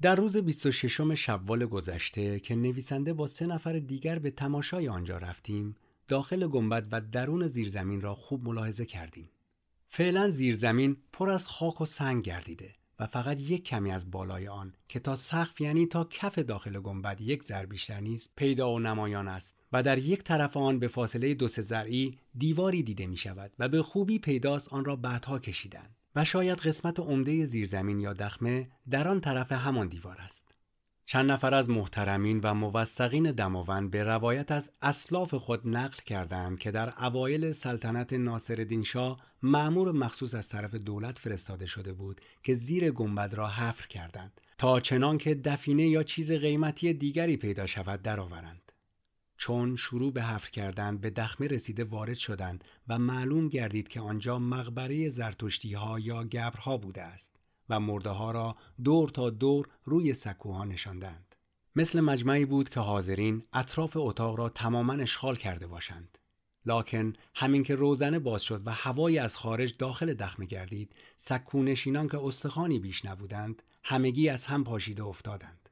در 0.00 0.14
روز 0.14 0.36
26 0.36 1.00
شوال 1.14 1.66
گذشته 1.66 2.40
که 2.40 2.54
نویسنده 2.54 3.12
با 3.12 3.26
سه 3.26 3.46
نفر 3.46 3.78
دیگر 3.78 4.18
به 4.18 4.30
تماشای 4.30 4.88
آنجا 4.88 5.16
رفتیم 5.16 5.76
داخل 6.08 6.46
گنبد 6.46 6.88
و 6.90 7.00
درون 7.00 7.48
زیرزمین 7.48 8.00
را 8.00 8.14
خوب 8.14 8.44
ملاحظه 8.48 8.86
کردیم. 8.86 9.30
فعلا 9.88 10.28
زیرزمین 10.30 10.96
پر 11.12 11.30
از 11.30 11.48
خاک 11.48 11.80
و 11.80 11.86
سنگ 11.86 12.22
گردیده 12.22 12.74
و 13.02 13.06
فقط 13.06 13.40
یک 13.40 13.64
کمی 13.64 13.92
از 13.92 14.10
بالای 14.10 14.48
آن 14.48 14.74
که 14.88 15.00
تا 15.00 15.16
سقف 15.16 15.60
یعنی 15.60 15.86
تا 15.86 16.04
کف 16.04 16.38
داخل 16.38 16.80
گنبد 16.80 17.20
یک 17.20 17.42
ذر 17.42 17.66
بیشتر 17.66 18.00
نیست 18.00 18.32
پیدا 18.36 18.72
و 18.72 18.78
نمایان 18.78 19.28
است 19.28 19.58
و 19.72 19.82
در 19.82 19.98
یک 19.98 20.22
طرف 20.22 20.56
آن 20.56 20.78
به 20.78 20.88
فاصله 20.88 21.34
دو 21.34 21.48
سه 21.48 21.62
ذرعی 21.62 22.18
دیواری 22.38 22.82
دیده 22.82 23.06
می 23.06 23.16
شود 23.16 23.52
و 23.58 23.68
به 23.68 23.82
خوبی 23.82 24.18
پیداست 24.18 24.72
آن 24.72 24.84
را 24.84 24.96
بعدها 24.96 25.38
کشیدند 25.38 25.96
و 26.16 26.24
شاید 26.24 26.58
قسمت 26.58 27.00
عمده 27.00 27.44
زیرزمین 27.44 28.00
یا 28.00 28.12
دخمه 28.12 28.68
در 28.90 29.08
آن 29.08 29.20
طرف 29.20 29.52
همان 29.52 29.88
دیوار 29.88 30.16
است. 30.18 30.61
چند 31.12 31.30
نفر 31.30 31.54
از 31.54 31.70
محترمین 31.70 32.40
و 32.40 32.54
موثقین 32.54 33.32
دماوند 33.32 33.90
به 33.90 34.02
روایت 34.02 34.50
از 34.50 34.72
اسلاف 34.82 35.34
خود 35.34 35.68
نقل 35.68 35.96
کردند 36.06 36.58
که 36.58 36.70
در 36.70 36.92
اوایل 37.04 37.52
سلطنت 37.52 38.12
ناصرالدین 38.12 38.82
شاه 38.82 39.20
معمور 39.42 39.92
مخصوص 39.92 40.34
از 40.34 40.48
طرف 40.48 40.74
دولت 40.74 41.18
فرستاده 41.18 41.66
شده 41.66 41.92
بود 41.92 42.20
که 42.42 42.54
زیر 42.54 42.90
گنبد 42.90 43.34
را 43.34 43.48
حفر 43.48 43.86
کردند 43.86 44.40
تا 44.58 44.80
چنان 44.80 45.18
که 45.18 45.34
دفینه 45.34 45.88
یا 45.88 46.02
چیز 46.02 46.32
قیمتی 46.32 46.92
دیگری 46.92 47.36
پیدا 47.36 47.66
شود 47.66 48.02
درآورند. 48.02 48.72
چون 49.36 49.76
شروع 49.76 50.12
به 50.12 50.22
حفر 50.22 50.50
کردن 50.50 50.98
به 50.98 51.10
دخمه 51.10 51.46
رسیده 51.46 51.84
وارد 51.84 52.16
شدند 52.16 52.64
و 52.88 52.98
معلوم 52.98 53.48
گردید 53.48 53.88
که 53.88 54.00
آنجا 54.00 54.38
مقبره 54.38 55.08
زرتشتی 55.08 55.72
ها 55.72 55.98
یا 55.98 56.24
گبرها 56.24 56.76
بوده 56.76 57.02
است. 57.02 57.41
و 57.72 57.80
مرده 57.80 58.10
ها 58.10 58.30
را 58.30 58.56
دور 58.84 59.08
تا 59.08 59.30
دور 59.30 59.68
روی 59.84 60.14
سکوها 60.14 60.64
نشاندند. 60.64 61.36
مثل 61.76 62.00
مجمعی 62.00 62.44
بود 62.44 62.68
که 62.68 62.80
حاضرین 62.80 63.42
اطراف 63.52 63.96
اتاق 63.96 64.38
را 64.38 64.48
تماما 64.48 64.92
اشغال 64.92 65.36
کرده 65.36 65.66
باشند. 65.66 66.18
لاکن 66.66 67.12
همین 67.34 67.62
که 67.62 67.74
روزنه 67.74 68.18
باز 68.18 68.42
شد 68.42 68.62
و 68.66 68.70
هوایی 68.70 69.18
از 69.18 69.36
خارج 69.36 69.74
داخل 69.78 70.14
دخمه 70.14 70.46
گردید 70.46 70.94
سکونشینان 71.16 72.08
که 72.08 72.18
استخوانی 72.18 72.78
بیش 72.78 73.04
نبودند 73.04 73.62
همگی 73.84 74.28
از 74.28 74.46
هم 74.46 74.64
پاشیده 74.64 75.04
افتادند 75.04 75.68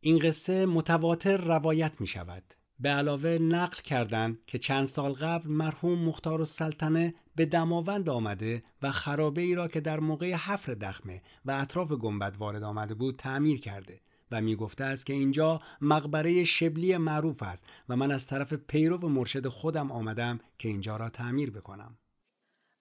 این 0.00 0.18
قصه 0.18 0.66
متواتر 0.66 1.36
روایت 1.36 2.00
می 2.00 2.06
شود 2.06 2.54
به 2.82 2.88
علاوه 2.88 3.28
نقل 3.30 3.82
کردند 3.82 4.46
که 4.46 4.58
چند 4.58 4.84
سال 4.84 5.12
قبل 5.12 5.48
مرحوم 5.48 5.98
مختار 5.98 6.40
و 6.40 6.44
سلطنه 6.44 7.14
به 7.36 7.46
دماوند 7.46 8.08
آمده 8.08 8.62
و 8.82 8.90
خرابه 8.90 9.40
ای 9.40 9.54
را 9.54 9.68
که 9.68 9.80
در 9.80 10.00
موقع 10.00 10.32
حفر 10.32 10.72
دخمه 10.72 11.22
و 11.44 11.50
اطراف 11.50 11.92
گنبد 11.92 12.36
وارد 12.38 12.62
آمده 12.62 12.94
بود 12.94 13.16
تعمیر 13.16 13.60
کرده 13.60 14.00
و 14.30 14.40
می 14.40 14.56
گفته 14.56 14.84
است 14.84 15.06
که 15.06 15.12
اینجا 15.12 15.60
مقبره 15.80 16.44
شبلی 16.44 16.96
معروف 16.96 17.42
است 17.42 17.66
و 17.88 17.96
من 17.96 18.12
از 18.12 18.26
طرف 18.26 18.52
پیرو 18.52 19.08
مرشد 19.08 19.48
خودم 19.48 19.92
آمدم 19.92 20.40
که 20.58 20.68
اینجا 20.68 20.96
را 20.96 21.10
تعمیر 21.10 21.50
بکنم. 21.50 21.98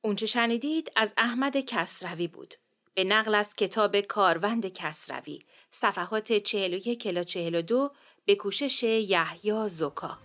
اونچه 0.01 0.25
شنیدید 0.25 0.91
از 0.95 1.13
احمد 1.17 1.57
کسروی 1.57 2.27
بود. 2.27 2.53
به 2.93 3.03
نقل 3.03 3.35
از 3.35 3.55
کتاب 3.55 3.99
کاروند 4.01 4.67
کسروی 4.67 5.39
صفحات 5.71 6.33
41 6.33 7.07
الی 7.07 7.25
42 7.25 7.91
به 8.25 8.35
کوشش 8.35 8.83
یحیی 8.83 9.69
زوکا 9.69 10.17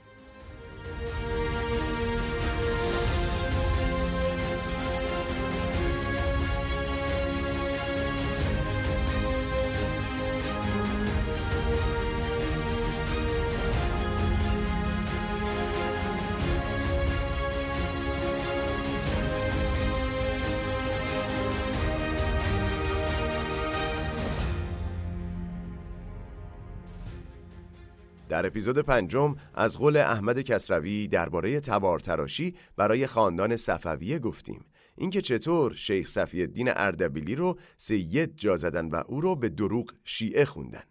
در 28.29 28.47
اپیزود 28.47 28.79
پنجم 28.79 29.37
از 29.55 29.79
قول 29.79 29.97
احمد 29.97 30.41
کسروی 30.41 31.09
درباره 31.09 31.61
تبار 31.61 32.01
تراشی 32.01 32.55
برای 32.77 33.07
خاندان 33.07 33.57
صفویه 33.57 34.19
گفتیم. 34.19 34.65
اینکه 34.99 35.21
چطور 35.21 35.75
شیخ 35.75 36.09
صفی 36.09 36.41
الدین 36.41 36.71
اردبیلی 36.77 37.35
رو 37.35 37.59
سید 37.77 38.37
جا 38.37 38.57
زدن 38.57 38.89
و 38.89 39.03
او 39.07 39.21
رو 39.21 39.37
به 39.37 39.49
دروغ 39.49 39.93
شیعه 40.05 40.45
خوندن. 40.45 40.83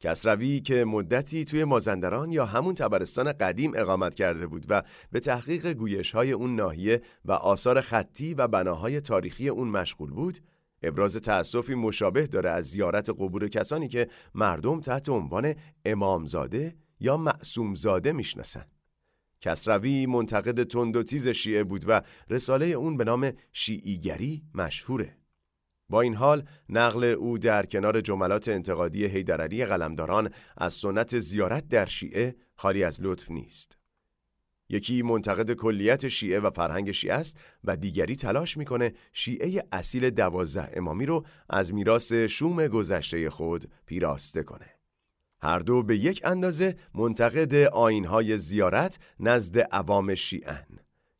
کسروی 0.00 0.60
که 0.60 0.84
مدتی 0.84 1.44
توی 1.44 1.64
مازندران 1.64 2.32
یا 2.32 2.46
همون 2.46 2.74
تبرستان 2.74 3.32
قدیم 3.32 3.72
اقامت 3.74 4.14
کرده 4.14 4.46
بود 4.46 4.66
و 4.68 4.82
به 5.12 5.20
تحقیق 5.20 5.72
گویش 5.72 6.10
های 6.10 6.32
اون 6.32 6.56
ناحیه 6.56 7.02
و 7.24 7.32
آثار 7.32 7.80
خطی 7.80 8.34
و 8.34 8.48
بناهای 8.48 9.00
تاریخی 9.00 9.48
اون 9.48 9.68
مشغول 9.68 10.10
بود 10.10 10.38
ابراز 10.88 11.16
تأسفی 11.16 11.74
مشابه 11.74 12.26
داره 12.26 12.50
از 12.50 12.64
زیارت 12.64 13.10
قبور 13.10 13.48
کسانی 13.48 13.88
که 13.88 14.08
مردم 14.34 14.80
تحت 14.80 15.08
عنوان 15.08 15.54
امامزاده 15.84 16.76
یا 17.00 17.16
معصومزاده 17.16 18.12
می‌شناسن. 18.12 18.64
کسروی 19.40 20.06
منتقد 20.06 20.62
تند 20.62 20.96
و 20.96 21.02
تیز 21.02 21.28
شیعه 21.28 21.64
بود 21.64 21.84
و 21.88 22.02
رساله 22.30 22.66
اون 22.66 22.96
به 22.96 23.04
نام 23.04 23.32
شیعیگری 23.52 24.42
مشهوره. 24.54 25.18
با 25.88 26.00
این 26.00 26.14
حال 26.14 26.48
نقل 26.68 27.04
او 27.04 27.38
در 27.38 27.66
کنار 27.66 28.00
جملات 28.00 28.48
انتقادی 28.48 29.06
حیدرعلی 29.06 29.64
قلمداران 29.64 30.30
از 30.56 30.74
سنت 30.74 31.18
زیارت 31.18 31.68
در 31.68 31.86
شیعه 31.86 32.36
خالی 32.54 32.84
از 32.84 33.02
لطف 33.02 33.30
نیست. 33.30 33.78
یکی 34.68 35.02
منتقد 35.02 35.52
کلیت 35.52 36.08
شیعه 36.08 36.40
و 36.40 36.50
فرهنگ 36.50 36.92
شیعه 36.92 37.14
است 37.14 37.38
و 37.64 37.76
دیگری 37.76 38.16
تلاش 38.16 38.56
می‌کنه 38.56 38.92
شیعه 39.12 39.62
اصیل 39.72 40.10
دوازده 40.10 40.70
امامی 40.72 41.06
رو 41.06 41.26
از 41.50 41.74
میراث 41.74 42.12
شوم 42.12 42.66
گذشته 42.66 43.30
خود 43.30 43.70
پیراسته 43.86 44.42
کنه. 44.42 44.70
هر 45.40 45.58
دو 45.58 45.82
به 45.82 45.96
یک 45.96 46.20
اندازه 46.24 46.76
منتقد 46.94 47.54
آینهای 47.54 48.38
زیارت 48.38 48.98
نزد 49.20 49.58
عوام 49.58 50.14
شیعن. 50.14 50.66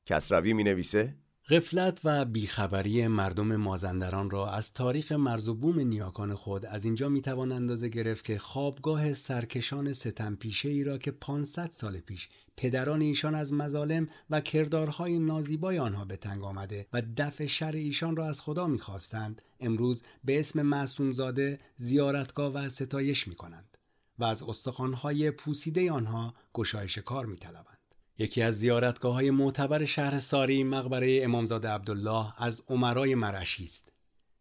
کسروی 0.06 0.52
می 0.52 0.64
نویسه 0.64 1.16
غفلت 1.50 2.00
و 2.04 2.24
بیخبری 2.24 3.06
مردم 3.06 3.56
مازندران 3.56 4.30
را 4.30 4.50
از 4.50 4.72
تاریخ 4.72 5.12
مرز 5.12 5.48
و 5.48 5.54
بوم 5.54 5.80
نیاکان 5.80 6.34
خود 6.34 6.66
از 6.66 6.84
اینجا 6.84 7.08
می‌توان 7.08 7.52
اندازه 7.52 7.88
گرفت 7.88 8.24
که 8.24 8.38
خوابگاه 8.38 9.14
سرکشان 9.14 9.92
ستم 9.92 10.34
پیشه 10.34 10.68
ای 10.68 10.84
را 10.84 10.98
که 10.98 11.10
500 11.10 11.70
سال 11.70 11.98
پیش 11.98 12.28
پدران 12.56 13.00
ایشان 13.00 13.34
از 13.34 13.52
مظالم 13.52 14.08
و 14.30 14.40
کردارهای 14.40 15.18
نازیبای 15.18 15.78
آنها 15.78 16.04
به 16.04 16.16
تنگ 16.16 16.44
آمده 16.44 16.86
و 16.92 17.02
دفع 17.16 17.46
شر 17.46 17.72
ایشان 17.72 18.16
را 18.16 18.26
از 18.26 18.40
خدا 18.40 18.66
می‌خواستند 18.66 19.42
امروز 19.60 20.02
به 20.24 20.40
اسم 20.40 20.62
معصومزاده 20.62 21.60
زیارتگاه 21.76 22.52
و 22.52 22.68
ستایش 22.68 23.28
می‌کنند 23.28 23.78
و 24.18 24.24
از 24.24 24.42
استخوانهای 24.42 25.30
پوسیده 25.30 25.92
آنها 25.92 26.34
گشایش 26.54 26.98
کار 26.98 27.26
میطلبند. 27.26 27.83
یکی 28.18 28.42
از 28.42 28.58
زیارتگاه 28.58 29.14
های 29.14 29.30
معتبر 29.30 29.84
شهر 29.84 30.18
ساری 30.18 30.64
مقبره 30.64 31.20
امامزاده 31.22 31.68
عبدالله 31.68 32.42
از 32.42 32.62
عمرای 32.68 33.14
مرشی 33.14 33.64
است. 33.64 33.92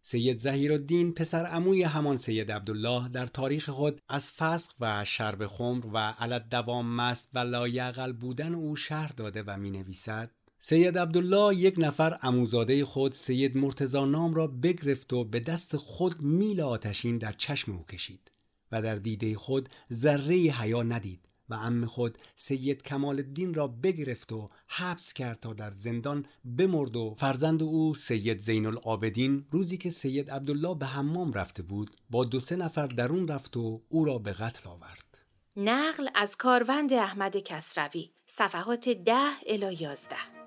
سید 0.06 0.38
زهیر 0.38 0.74
الدین 0.74 1.14
پسر 1.14 1.46
عموی 1.46 1.84
همان 1.84 2.18
سید 2.18 2.52
عبدالله 2.52 3.10
در 3.10 3.28
تاریخ 3.28 3.70
خود 3.70 4.02
از 4.10 4.32
فسق 4.32 4.72
و 4.80 5.06
شرب 5.06 5.48
خمر 5.48 5.86
و 5.94 5.98
علت 5.98 6.50
دوام 6.50 6.96
مست 6.96 7.30
و 7.34 7.40
لایقل 7.40 8.12
بودن 8.12 8.56
او 8.56 8.76
شهر 8.76 9.12
داده 9.18 9.44
و 9.48 9.58
می 9.58 9.72
نویسد 9.72 10.32
سید 10.60 10.98
عبدالله 10.98 11.58
یک 11.58 11.76
نفر 11.78 12.18
عموزاده 12.22 12.86
خود 12.86 13.12
سید 13.12 13.58
مرتزا 13.58 14.06
نام 14.06 14.34
را 14.34 14.48
بگرفت 14.48 15.14
و 15.14 15.24
به 15.24 15.40
دست 15.40 15.78
خود 15.78 16.22
میل 16.22 16.62
آتشین 16.62 17.18
در 17.18 17.34
چشم 17.34 17.72
او 17.72 17.86
کشید 17.86 18.32
و 18.72 18.82
در 18.82 18.96
دیده 18.96 19.36
خود 19.36 19.70
ذره 19.94 20.36
حیا 20.36 20.84
ندید 20.84 21.30
و 21.50 21.54
ام 21.54 21.86
خود 21.86 22.18
سید 22.36 22.84
کمال 22.84 23.16
الدین 23.16 23.54
را 23.54 23.68
بگرفت 23.68 24.32
و 24.32 24.50
حبس 24.68 25.14
کرد 25.14 25.40
تا 25.40 25.54
در 25.54 25.72
زندان 25.72 26.26
بمرد 26.58 26.96
و 26.96 27.16
فرزند 27.18 27.64
او 27.64 27.94
سید 27.96 28.38
زین 28.40 28.66
العابدین 28.66 29.46
روزی 29.52 29.78
که 29.78 29.90
سید 29.90 30.32
عبدالله 30.32 30.76
به 30.76 30.86
حمام 30.86 31.34
رفته 31.34 31.64
بود 31.64 31.92
با 32.10 32.26
دو 32.26 32.40
سه 32.40 32.56
نفر 32.56 32.88
درون 32.88 33.28
رفت 33.28 33.58
و 33.58 33.82
او 33.90 34.06
را 34.06 34.18
به 34.18 34.34
قتل 34.34 34.70
آورد. 34.70 35.26
نقل 35.58 36.08
از 36.16 36.36
کاروند 36.36 36.94
احمد 36.94 37.38
کسروی 37.38 38.10
صفحات 38.26 38.90
ده 38.90 39.30
الی 39.48 39.76
یازده. 39.80 40.43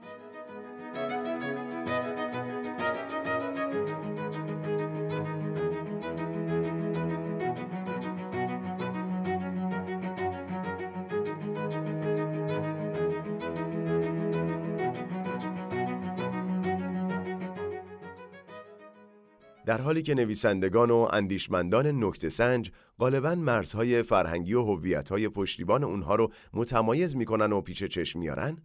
در 19.66 19.80
حالی 19.80 20.02
که 20.02 20.14
نویسندگان 20.14 20.90
و 20.90 21.08
اندیشمندان 21.12 22.04
نکته 22.04 22.28
سنج 22.28 22.70
غالبا 22.98 23.34
مرزهای 23.34 24.02
فرهنگی 24.02 24.54
و 24.54 24.62
هویت‌های 24.62 25.28
پشتیبان 25.28 25.84
اونها 25.84 26.14
رو 26.14 26.32
متمایز 26.52 27.16
می‌کنن 27.16 27.52
و 27.52 27.60
پیچ 27.60 27.84
چشم 27.84 28.18
میارن 28.18 28.58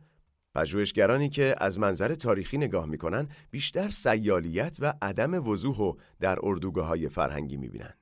پژوهشگرانی 0.56 1.30
که 1.30 1.56
از 1.58 1.80
منظر 1.80 2.16
تاریخی 2.16 2.58
نگاه 2.58 2.86
می‌کنن 2.86 3.28
بیشتر 3.52 3.90
سیالیت 3.90 4.78
و 4.80 4.94
عدم 5.02 5.48
وضوح 5.48 5.78
و 5.78 5.94
در 6.20 6.40
اردوگاه 6.44 6.88
های 6.88 7.10
فرهنگی 7.10 7.58
می‌بینن. 7.58 7.94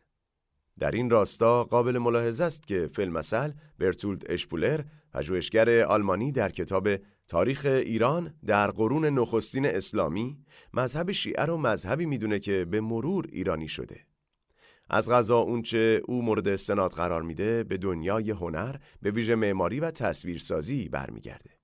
در 0.80 0.92
این 0.92 1.10
راستا 1.10 1.64
قابل 1.64 1.98
ملاحظه 1.98 2.44
است 2.44 2.68
که 2.68 2.88
فیلمسل 2.88 3.52
برتولد 3.80 4.32
اشپولر 4.32 4.82
پژوهشگر 5.14 5.84
آلمانی 5.84 6.32
در 6.32 6.50
کتاب 6.50 6.90
تاریخ 7.30 7.66
ایران 7.66 8.34
در 8.46 8.72
قرون 8.72 9.06
نخستین 9.06 9.66
اسلامی 9.66 10.38
مذهب 10.74 11.12
شیعه 11.12 11.46
رو 11.46 11.58
مذهبی 11.58 12.06
می‌دونه 12.06 12.40
که 12.40 12.66
به 12.66 12.82
مرور 12.82 13.28
ایرانی 13.32 13.68
شده 13.68 14.06
از 14.90 15.10
غذا 15.10 15.38
اونچه 15.38 16.02
او 16.06 16.22
مورد 16.22 16.48
استناد 16.48 16.92
قرار 16.92 17.22
میده 17.22 17.64
به 17.64 17.78
دنیای 17.78 18.32
هنر 18.32 18.76
به 19.02 19.12
ویژه 19.12 19.36
معماری 19.36 19.80
و 19.80 19.92
تصویرسازی 19.92 20.90
برمیگرده. 20.90 21.59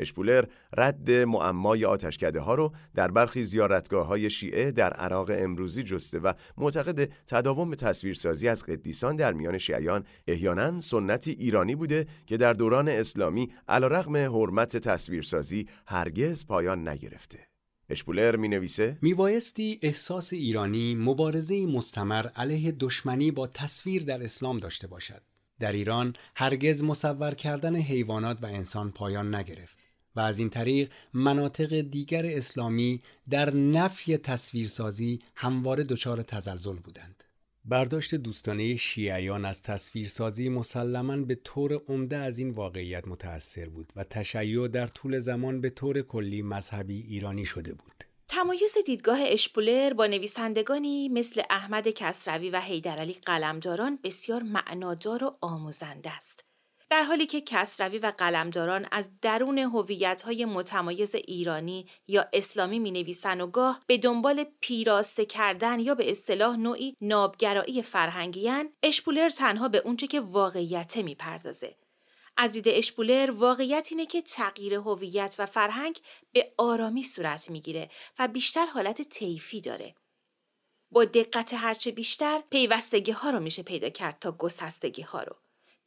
اشپولر 0.00 0.44
رد 0.76 1.10
معمای 1.10 1.84
آتشکده 1.84 2.40
ها 2.40 2.54
رو 2.54 2.72
در 2.94 3.10
برخی 3.10 3.44
زیارتگاه 3.44 4.06
های 4.06 4.30
شیعه 4.30 4.70
در 4.70 4.92
عراق 4.92 5.30
امروزی 5.32 5.82
جسته 5.82 6.18
و 6.18 6.32
معتقد 6.58 7.12
تداوم 7.26 7.74
تصویرسازی 7.74 8.48
از 8.48 8.64
قدیسان 8.64 9.16
در 9.16 9.32
میان 9.32 9.58
شیعیان 9.58 10.04
احیانا 10.26 10.80
سنتی 10.80 11.30
ایرانی 11.30 11.74
بوده 11.74 12.06
که 12.26 12.36
در 12.36 12.52
دوران 12.52 12.88
اسلامی 12.88 13.50
علیرغم 13.68 14.16
حرمت 14.16 14.76
تصویرسازی 14.76 15.68
هرگز 15.86 16.46
پایان 16.46 16.88
نگرفته. 16.88 17.38
اشپولر 17.90 18.36
می 18.36 18.48
نویسه 18.48 18.98
می 19.02 19.14
احساس 19.82 20.32
ایرانی 20.32 20.94
مبارزه 20.94 21.66
مستمر 21.66 22.26
علیه 22.36 22.72
دشمنی 22.72 23.30
با 23.30 23.46
تصویر 23.46 24.04
در 24.04 24.22
اسلام 24.22 24.58
داشته 24.58 24.86
باشد. 24.86 25.22
در 25.60 25.72
ایران 25.72 26.14
هرگز 26.36 26.82
مصور 26.82 27.34
کردن 27.34 27.76
حیوانات 27.76 28.38
و 28.42 28.46
انسان 28.46 28.90
پایان 28.90 29.34
نگرفت. 29.34 29.79
و 30.16 30.20
از 30.20 30.38
این 30.38 30.50
طریق 30.50 30.92
مناطق 31.14 31.80
دیگر 31.80 32.26
اسلامی 32.26 33.02
در 33.30 33.54
نفی 33.54 34.16
تصویرسازی 34.16 35.18
همواره 35.34 35.84
دچار 35.84 36.22
تزلزل 36.22 36.76
بودند. 36.76 37.24
برداشت 37.64 38.14
دوستانه 38.14 38.76
شیعیان 38.76 39.44
از 39.44 39.62
تصویرسازی 39.62 40.48
مسلما 40.48 41.16
به 41.16 41.34
طور 41.34 41.82
عمده 41.88 42.16
از 42.16 42.38
این 42.38 42.50
واقعیت 42.50 43.08
متأثر 43.08 43.68
بود 43.68 43.92
و 43.96 44.04
تشیع 44.04 44.68
در 44.68 44.86
طول 44.86 45.18
زمان 45.18 45.60
به 45.60 45.70
طور 45.70 46.02
کلی 46.02 46.42
مذهبی 46.42 47.00
ایرانی 47.00 47.44
شده 47.44 47.74
بود. 47.74 48.04
تمایز 48.28 48.74
دیدگاه 48.86 49.18
اشپولر 49.22 49.92
با 49.92 50.06
نویسندگانی 50.06 51.08
مثل 51.08 51.42
احمد 51.50 51.88
کسروی 51.88 52.50
و 52.50 52.60
حیدرعلی 52.60 53.12
قلمداران 53.12 53.98
بسیار 54.04 54.42
معنادار 54.42 55.24
و 55.24 55.36
آموزنده 55.40 56.16
است. 56.16 56.49
در 56.90 57.02
حالی 57.02 57.26
که 57.26 57.40
کسروی 57.40 57.98
و 57.98 58.12
قلمداران 58.18 58.88
از 58.92 59.08
درون 59.22 59.58
هویت‌های 59.58 60.44
متمایز 60.44 61.14
ایرانی 61.14 61.86
یا 62.08 62.26
اسلامی 62.32 62.78
می 62.78 62.90
نویسن 62.90 63.40
و 63.40 63.46
گاه 63.46 63.80
به 63.86 63.98
دنبال 63.98 64.44
پیراسته 64.60 65.24
کردن 65.24 65.80
یا 65.80 65.94
به 65.94 66.10
اصطلاح 66.10 66.56
نوعی 66.56 66.96
نابگرایی 67.00 67.82
فرهنگیان 67.82 68.68
اشپولر 68.82 69.28
تنها 69.28 69.68
به 69.68 69.78
اونچه 69.78 70.06
که 70.06 70.20
واقعیت 70.20 70.96
می‌پردازه. 70.96 71.76
از 72.36 72.52
دید 72.52 72.68
اشپولر 72.68 73.30
واقعیت 73.30 73.88
اینه 73.90 74.06
که 74.06 74.22
تغییر 74.22 74.74
هویت 74.74 75.36
و 75.38 75.46
فرهنگ 75.46 76.00
به 76.32 76.52
آرامی 76.58 77.02
صورت 77.02 77.50
می‌گیره 77.50 77.90
و 78.18 78.28
بیشتر 78.28 78.66
حالت 78.66 79.02
طیفی 79.02 79.60
داره. 79.60 79.94
با 80.90 81.04
دقت 81.04 81.54
هرچه 81.54 81.90
بیشتر 81.90 82.42
پیوستگی 82.50 83.12
ها 83.12 83.30
رو 83.30 83.40
میشه 83.40 83.62
پیدا 83.62 83.88
کرد 83.88 84.18
تا 84.18 84.32
گسستگی 84.32 85.02
ها 85.02 85.22
رو. 85.22 85.36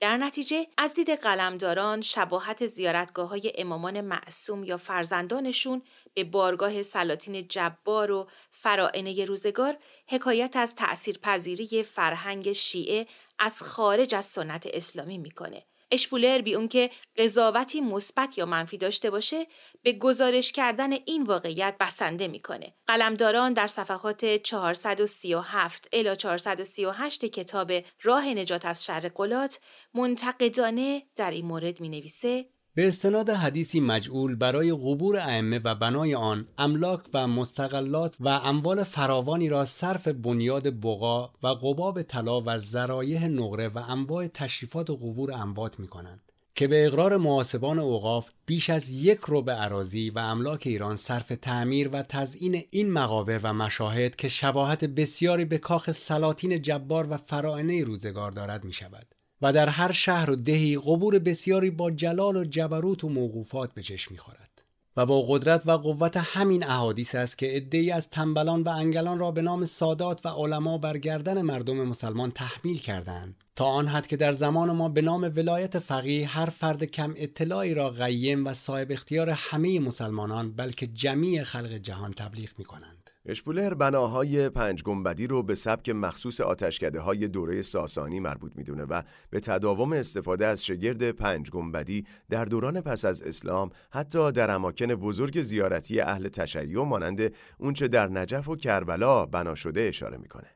در 0.03 0.17
نتیجه 0.17 0.67
از 0.77 0.93
دید 0.93 1.09
قلمداران 1.09 2.01
شباهت 2.01 2.67
زیارتگاه 2.67 3.29
های 3.29 3.51
امامان 3.55 4.01
معصوم 4.01 4.63
یا 4.63 4.77
فرزندانشون 4.77 5.81
به 6.13 6.23
بارگاه 6.23 6.83
سلاطین 6.83 7.47
جبار 7.47 8.11
و 8.11 8.27
فرائنه 8.51 9.25
روزگار 9.25 9.77
حکایت 10.07 10.55
از 10.55 10.75
تأثیرپذیری 10.75 11.83
فرهنگ 11.83 12.53
شیعه 12.53 13.07
از 13.39 13.61
خارج 13.61 14.15
از 14.15 14.25
سنت 14.25 14.67
اسلامی 14.73 15.17
می‌کنه. 15.17 15.63
اشپولر 15.93 16.41
بی 16.41 16.55
اون 16.55 16.67
که 16.67 16.89
قضاوتی 17.17 17.81
مثبت 17.81 18.37
یا 18.37 18.45
منفی 18.45 18.77
داشته 18.77 19.09
باشه 19.09 19.47
به 19.83 19.93
گزارش 19.93 20.51
کردن 20.51 20.91
این 20.91 21.23
واقعیت 21.23 21.75
بسنده 21.79 22.27
می‌کنه. 22.27 22.73
قلمداران 22.87 23.53
در 23.53 23.67
صفحات 23.67 24.25
437 24.25 25.87
الی 25.93 26.15
438 26.15 27.25
کتاب 27.25 27.71
راه 28.01 28.27
نجات 28.27 28.65
از 28.65 28.85
شر 28.85 29.11
قلات 29.15 29.59
منتقدانه 29.93 31.03
در 31.15 31.31
این 31.31 31.45
مورد 31.45 31.81
می 31.81 31.89
نویسه 31.89 32.45
به 32.75 32.87
استناد 32.87 33.29
حدیثی 33.29 33.79
مجعول 33.79 34.35
برای 34.35 34.71
قبور 34.71 35.17
ائمه 35.17 35.59
و 35.63 35.75
بنای 35.75 36.15
آن 36.15 36.47
املاک 36.57 37.01
و 37.13 37.27
مستقلات 37.27 38.15
و 38.19 38.27
اموال 38.27 38.83
فراوانی 38.83 39.49
را 39.49 39.65
صرف 39.65 40.07
بنیاد 40.07 40.79
بقا 40.81 41.31
و 41.43 41.47
قباب 41.47 42.01
طلا 42.01 42.41
و 42.41 42.59
ذرایح 42.59 43.27
نقره 43.27 43.67
و 43.67 43.79
انواع 43.89 44.27
تشریفات 44.27 44.89
قبور 44.89 45.31
اموات 45.31 45.79
می 45.79 45.87
کنند 45.87 46.21
که 46.55 46.67
به 46.67 46.85
اقرار 46.85 47.17
محاسبان 47.17 47.79
اوقاف 47.79 48.29
بیش 48.45 48.69
از 48.69 48.89
یک 48.89 49.19
رو 49.19 49.41
به 49.41 49.51
عراضی 49.51 50.09
و 50.09 50.19
املاک 50.19 50.63
ایران 50.65 50.95
صرف 50.95 51.27
تعمیر 51.41 51.89
و 51.93 52.03
تزئین 52.03 52.63
این 52.71 52.91
مقابر 52.91 53.39
و 53.43 53.53
مشاهد 53.53 54.15
که 54.15 54.27
شباهت 54.27 54.85
بسیاری 54.85 55.45
به 55.45 55.57
کاخ 55.57 55.91
سلاطین 55.91 56.61
جبار 56.61 57.07
و 57.09 57.17
فرائنه 57.17 57.83
روزگار 57.83 58.31
دارد 58.31 58.63
می 58.63 58.73
شود. 58.73 59.05
و 59.41 59.53
در 59.53 59.69
هر 59.69 59.91
شهر 59.91 60.31
و 60.31 60.35
دهی 60.35 60.77
قبور 60.77 61.19
بسیاری 61.19 61.69
با 61.69 61.91
جلال 61.91 62.35
و 62.35 62.43
جبروت 62.45 63.03
و 63.03 63.09
موقوفات 63.09 63.73
به 63.73 63.81
چشم 63.81 64.13
می‌خورد 64.13 64.53
و 64.97 65.05
با 65.05 65.21
قدرت 65.21 65.67
و 65.67 65.71
قوت 65.71 66.17
همین 66.17 66.63
احادیث 66.63 67.15
است 67.15 67.37
که 67.37 67.45
عدهای 67.45 67.91
از 67.91 68.09
تنبلان 68.09 68.63
و 68.63 68.69
انگلان 68.69 69.19
را 69.19 69.31
به 69.31 69.41
نام 69.41 69.65
سادات 69.65 70.25
و 70.25 70.29
علما 70.29 70.77
بر 70.77 70.97
گردن 70.97 71.41
مردم 71.41 71.75
مسلمان 71.75 72.31
تحمیل 72.31 72.79
کردند 72.79 73.35
تا 73.55 73.65
آن 73.65 73.87
حد 73.87 74.07
که 74.07 74.17
در 74.17 74.33
زمان 74.33 74.71
ما 74.71 74.89
به 74.89 75.01
نام 75.01 75.23
ولایت 75.35 75.79
فقیه 75.79 76.27
هر 76.27 76.45
فرد 76.45 76.83
کم 76.83 77.13
اطلاعی 77.17 77.73
را 77.73 77.89
قیم 77.89 78.47
و 78.47 78.53
صاحب 78.53 78.91
اختیار 78.91 79.29
همه 79.29 79.79
مسلمانان 79.79 80.51
بلکه 80.51 80.87
جمیع 80.87 81.43
خلق 81.43 81.71
جهان 81.71 82.13
تبلیغ 82.13 82.49
می 82.57 82.65
کنند. 82.65 83.02
اشپولر 83.25 83.73
بناهای 83.73 84.49
پنج 84.49 84.83
گنبدی 84.83 85.27
رو 85.27 85.43
به 85.43 85.55
سبک 85.55 85.89
مخصوص 85.89 86.41
آتشکده 86.41 86.99
های 86.99 87.27
دوره 87.27 87.61
ساسانی 87.61 88.19
مربوط 88.19 88.51
می‌دونه 88.55 88.83
و 88.83 89.01
به 89.29 89.39
تداوم 89.39 89.93
استفاده 89.93 90.45
از 90.45 90.65
شگرد 90.65 91.11
پنج 91.11 91.49
گنبدی 91.49 92.05
در 92.29 92.45
دوران 92.45 92.81
پس 92.81 93.05
از 93.05 93.21
اسلام 93.21 93.69
حتی 93.91 94.31
در 94.31 94.51
اماکن 94.51 94.95
بزرگ 94.95 95.41
زیارتی 95.41 95.99
اهل 96.01 96.27
تشیع 96.27 96.83
مانند 96.83 97.33
اونچه 97.57 97.87
در 97.87 98.07
نجف 98.07 98.47
و 98.49 98.55
کربلا 98.55 99.25
بنا 99.25 99.55
شده 99.55 99.81
اشاره 99.81 100.17
می‌کنه. 100.17 100.47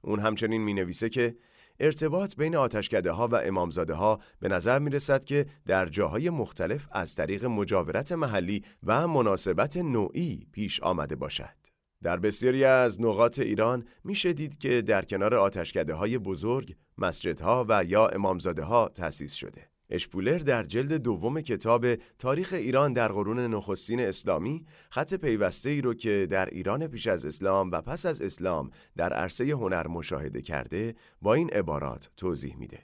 اون 0.00 0.18
همچنین 0.18 0.60
می 0.60 0.74
نویسه 0.74 1.08
که 1.08 1.36
ارتباط 1.80 2.36
بین 2.36 2.56
آتشکده 2.56 3.10
ها 3.10 3.28
و 3.28 3.34
امامزاده 3.34 3.94
ها 3.94 4.20
به 4.40 4.48
نظر 4.48 4.78
می 4.78 4.90
رسد 4.90 5.24
که 5.24 5.46
در 5.66 5.86
جاهای 5.86 6.30
مختلف 6.30 6.88
از 6.92 7.14
طریق 7.14 7.44
مجاورت 7.44 8.12
محلی 8.12 8.64
و 8.82 9.08
مناسبت 9.08 9.76
نوعی 9.76 10.46
پیش 10.52 10.80
آمده 10.80 11.16
باشد. 11.16 11.65
در 12.02 12.16
بسیاری 12.16 12.64
از 12.64 13.00
نقاط 13.00 13.38
ایران 13.38 13.84
میشه 14.04 14.32
دید 14.32 14.58
که 14.58 14.82
در 14.82 15.04
کنار 15.04 15.34
آتشکده 15.34 15.94
های 15.94 16.18
بزرگ 16.18 16.74
مسجدها 16.98 17.66
و 17.68 17.84
یا 17.84 18.08
امامزاده 18.08 18.62
ها 18.62 18.88
تأسیس 18.88 19.32
شده. 19.32 19.68
اشپولر 19.90 20.38
در 20.38 20.62
جلد 20.62 20.92
دوم 20.92 21.40
کتاب 21.40 21.94
تاریخ 21.94 22.52
ایران 22.52 22.92
در 22.92 23.08
قرون 23.08 23.54
نخستین 23.54 24.00
اسلامی 24.00 24.66
خط 24.90 25.14
پیوسته 25.14 25.70
ای 25.70 25.80
رو 25.80 25.94
که 25.94 26.26
در 26.30 26.46
ایران 26.46 26.86
پیش 26.86 27.06
از 27.06 27.24
اسلام 27.24 27.70
و 27.70 27.80
پس 27.80 28.06
از 28.06 28.20
اسلام 28.20 28.70
در 28.96 29.12
عرصه 29.12 29.44
هنر 29.44 29.86
مشاهده 29.86 30.42
کرده 30.42 30.94
با 31.22 31.34
این 31.34 31.50
عبارات 31.50 32.10
توضیح 32.16 32.56
میده. 32.56 32.78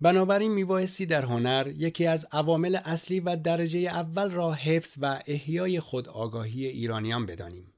بنابراین 0.00 0.52
میبایستی 0.52 1.06
در 1.06 1.24
هنر 1.24 1.72
یکی 1.76 2.06
از 2.06 2.26
عوامل 2.32 2.78
اصلی 2.84 3.20
و 3.20 3.36
درجه 3.36 3.78
اول 3.78 4.30
را 4.30 4.52
حفظ 4.52 4.98
و 5.00 5.20
احیای 5.26 5.80
خود 5.80 6.08
آگاهی 6.08 6.66
ایرانیان 6.66 7.26
بدانیم. 7.26 7.72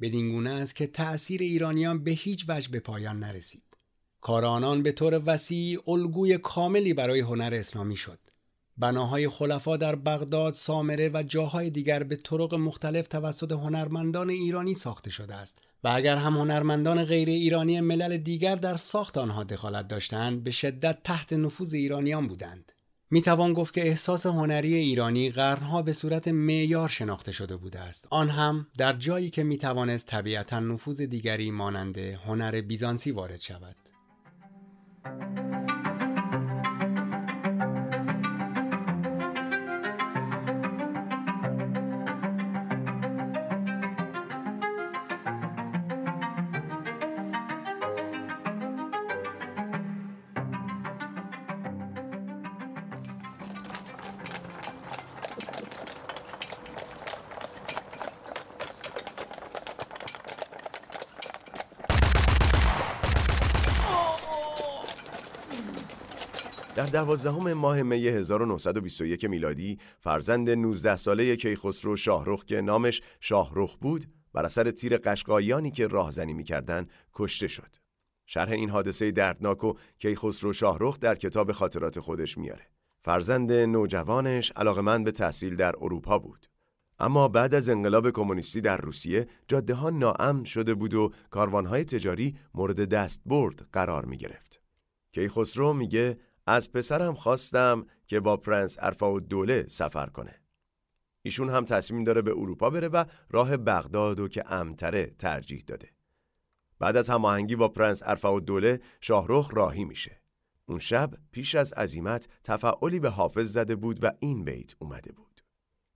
بدین 0.00 0.32
گونه 0.32 0.50
است 0.50 0.76
که 0.76 0.86
تأثیر 0.86 1.40
ایرانیان 1.40 2.04
به 2.04 2.10
هیچ 2.10 2.44
وجه 2.48 2.70
به 2.70 2.80
پایان 2.80 3.18
نرسید. 3.18 3.62
کار 4.20 4.44
آنان 4.44 4.82
به 4.82 4.92
طور 4.92 5.22
وسیع 5.26 5.90
الگوی 5.90 6.38
کاملی 6.38 6.94
برای 6.94 7.20
هنر 7.20 7.54
اسلامی 7.54 7.96
شد. 7.96 8.18
بناهای 8.76 9.28
خلفا 9.28 9.76
در 9.76 9.94
بغداد، 9.94 10.54
سامره 10.54 11.10
و 11.14 11.22
جاهای 11.22 11.70
دیگر 11.70 12.02
به 12.02 12.16
طرق 12.16 12.54
مختلف 12.54 13.08
توسط 13.08 13.52
هنرمندان 13.52 14.30
ایرانی 14.30 14.74
ساخته 14.74 15.10
شده 15.10 15.34
است 15.34 15.58
و 15.84 15.88
اگر 15.88 16.16
هم 16.16 16.34
هنرمندان 16.34 17.04
غیر 17.04 17.28
ایرانی 17.28 17.80
ملل 17.80 18.16
دیگر 18.16 18.56
در 18.56 18.76
ساخت 18.76 19.18
آنها 19.18 19.44
دخالت 19.44 19.88
داشتند 19.88 20.44
به 20.44 20.50
شدت 20.50 21.02
تحت 21.04 21.32
نفوذ 21.32 21.74
ایرانیان 21.74 22.26
بودند. 22.26 22.72
می 23.10 23.22
توان 23.22 23.52
گفت 23.52 23.74
که 23.74 23.86
احساس 23.86 24.26
هنری 24.26 24.74
ایرانی 24.74 25.30
قرنها 25.30 25.82
به 25.82 25.92
صورت 25.92 26.28
معیار 26.28 26.88
شناخته 26.88 27.32
شده 27.32 27.56
بوده 27.56 27.80
است. 27.80 28.08
آن 28.10 28.28
هم 28.28 28.66
در 28.78 28.92
جایی 28.92 29.30
که 29.30 29.42
می 29.42 29.58
توانست 29.58 30.06
طبیعتا 30.06 30.60
نفوذ 30.60 31.00
دیگری 31.00 31.50
مانند 31.50 31.98
هنر 31.98 32.60
بیزانسی 32.60 33.10
وارد 33.10 33.40
شود. 33.40 33.76
در 66.76 66.86
دوازدهم 66.86 67.52
ماه 67.52 67.82
می 67.82 68.08
1921 68.08 69.24
میلادی 69.24 69.78
فرزند 70.00 70.50
19 70.50 70.96
ساله 70.96 71.36
کیخسرو 71.36 71.96
شاهرخ 71.96 72.44
که 72.44 72.60
نامش 72.60 73.02
شاهرخ 73.20 73.76
بود 73.76 74.06
بر 74.32 74.44
اثر 74.44 74.70
تیر 74.70 74.96
قشقایانی 74.96 75.70
که 75.70 75.86
راهزنی 75.86 76.32
می‌کردند 76.32 76.90
کشته 77.14 77.48
شد. 77.48 77.76
شرح 78.26 78.50
این 78.50 78.70
حادثه 78.70 79.10
دردناک 79.10 79.64
و 79.64 79.74
کیخسرو 79.98 80.52
شاهرخ 80.52 80.98
در 80.98 81.14
کتاب 81.14 81.52
خاطرات 81.52 82.00
خودش 82.00 82.38
میاره. 82.38 82.66
فرزند 83.02 83.52
نوجوانش 83.52 84.52
علاقمند 84.56 85.04
به 85.04 85.12
تحصیل 85.12 85.56
در 85.56 85.74
اروپا 85.80 86.18
بود. 86.18 86.46
اما 86.98 87.28
بعد 87.28 87.54
از 87.54 87.68
انقلاب 87.68 88.10
کمونیستی 88.10 88.60
در 88.60 88.76
روسیه 88.76 89.26
جاده 89.48 89.74
ها 89.74 89.90
ناامن 89.90 90.44
شده 90.44 90.74
بود 90.74 90.94
و 90.94 91.12
کاروانهای 91.30 91.84
تجاری 91.84 92.36
مورد 92.54 92.88
دستبرد 92.88 93.66
قرار 93.72 94.04
می 94.04 94.16
گرفت. 94.16 94.60
کیخسرو 95.12 95.72
میگه 95.72 96.18
از 96.46 96.72
پسرم 96.72 97.14
خواستم 97.14 97.86
که 98.06 98.20
با 98.20 98.36
پرنس 98.36 98.76
ارفع‌الدوله 98.80 99.66
سفر 99.68 100.06
کنه. 100.06 100.40
ایشون 101.22 101.50
هم 101.50 101.64
تصمیم 101.64 102.04
داره 102.04 102.22
به 102.22 102.30
اروپا 102.30 102.70
بره 102.70 102.88
و 102.88 103.04
راه 103.30 103.56
بغداد 103.56 104.20
و 104.20 104.28
که 104.28 104.52
امن‌تره 104.52 105.06
ترجیح 105.18 105.64
داده. 105.66 105.90
بعد 106.78 106.96
از 106.96 107.10
هماهنگی 107.10 107.56
با 107.56 107.68
پرنس 107.68 108.02
ارفع‌الدوله 108.06 108.80
شاهرخ 109.00 109.50
راهی 109.54 109.84
میشه. 109.84 110.20
اون 110.66 110.78
شب 110.78 111.14
پیش 111.32 111.54
از 111.54 111.72
عزیمت 111.72 112.28
تفألی 112.44 113.00
به 113.00 113.10
حافظ 113.10 113.52
زده 113.52 113.76
بود 113.76 114.04
و 114.04 114.12
این 114.20 114.44
بیت 114.44 114.74
اومده 114.78 115.12
بود. 115.12 115.42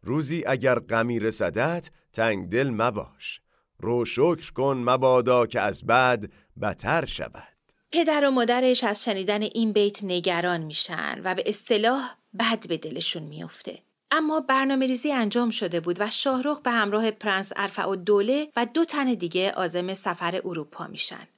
روزی 0.03 0.45
اگر 0.47 0.79
غمی 0.79 1.21
رسدت 1.21 1.91
تنگ 2.13 2.49
دل 2.49 2.71
مباش. 2.71 3.41
رو 3.79 4.05
شکر 4.05 4.53
کن 4.53 4.83
مبادا 4.87 5.47
که 5.47 5.61
از 5.61 5.85
بد 5.85 6.33
بتر 6.61 7.05
شود. 7.05 7.58
پدر 7.93 8.29
و 8.29 8.31
مادرش 8.31 8.85
از 8.85 9.05
شنیدن 9.05 9.43
این 9.43 9.73
بیت 9.73 10.05
نگران 10.05 10.61
میشن 10.61 11.21
و 11.25 11.35
به 11.35 11.43
اصطلاح 11.47 12.11
بد 12.41 12.69
به 12.69 12.77
دلشون 12.77 13.23
میافته. 13.23 13.79
اما 14.11 14.41
برنامه 14.41 14.87
ریزی 14.87 15.13
انجام 15.13 15.51
شده 15.51 15.81
بود 15.81 16.01
و 16.01 16.11
شاهرخ 16.11 16.61
به 16.61 16.71
همراه 16.71 17.11
پرنس 17.11 17.53
ارفع 17.57 17.87
و 17.87 17.97
دوله 17.97 18.49
و 18.57 18.67
دو 18.67 18.85
تن 18.85 19.15
دیگه 19.15 19.53
آزم 19.53 19.95
سفر 19.95 20.41
اروپا 20.45 20.87
میشن. 20.87 21.29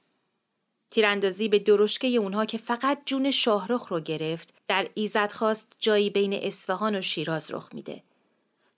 تیراندازی 0.91 1.49
به 1.49 1.59
درشکه 1.59 2.07
اونها 2.07 2.45
که 2.45 2.57
فقط 2.57 3.01
جون 3.05 3.31
شاهرخ 3.31 3.87
رو 3.87 3.99
گرفت 3.99 4.53
در 4.67 4.87
ایزد 4.93 5.31
خواست 5.31 5.67
جایی 5.79 6.09
بین 6.09 6.33
اصفهان 6.33 6.95
و 6.95 7.01
شیراز 7.01 7.51
رخ 7.51 7.69
میده. 7.73 8.03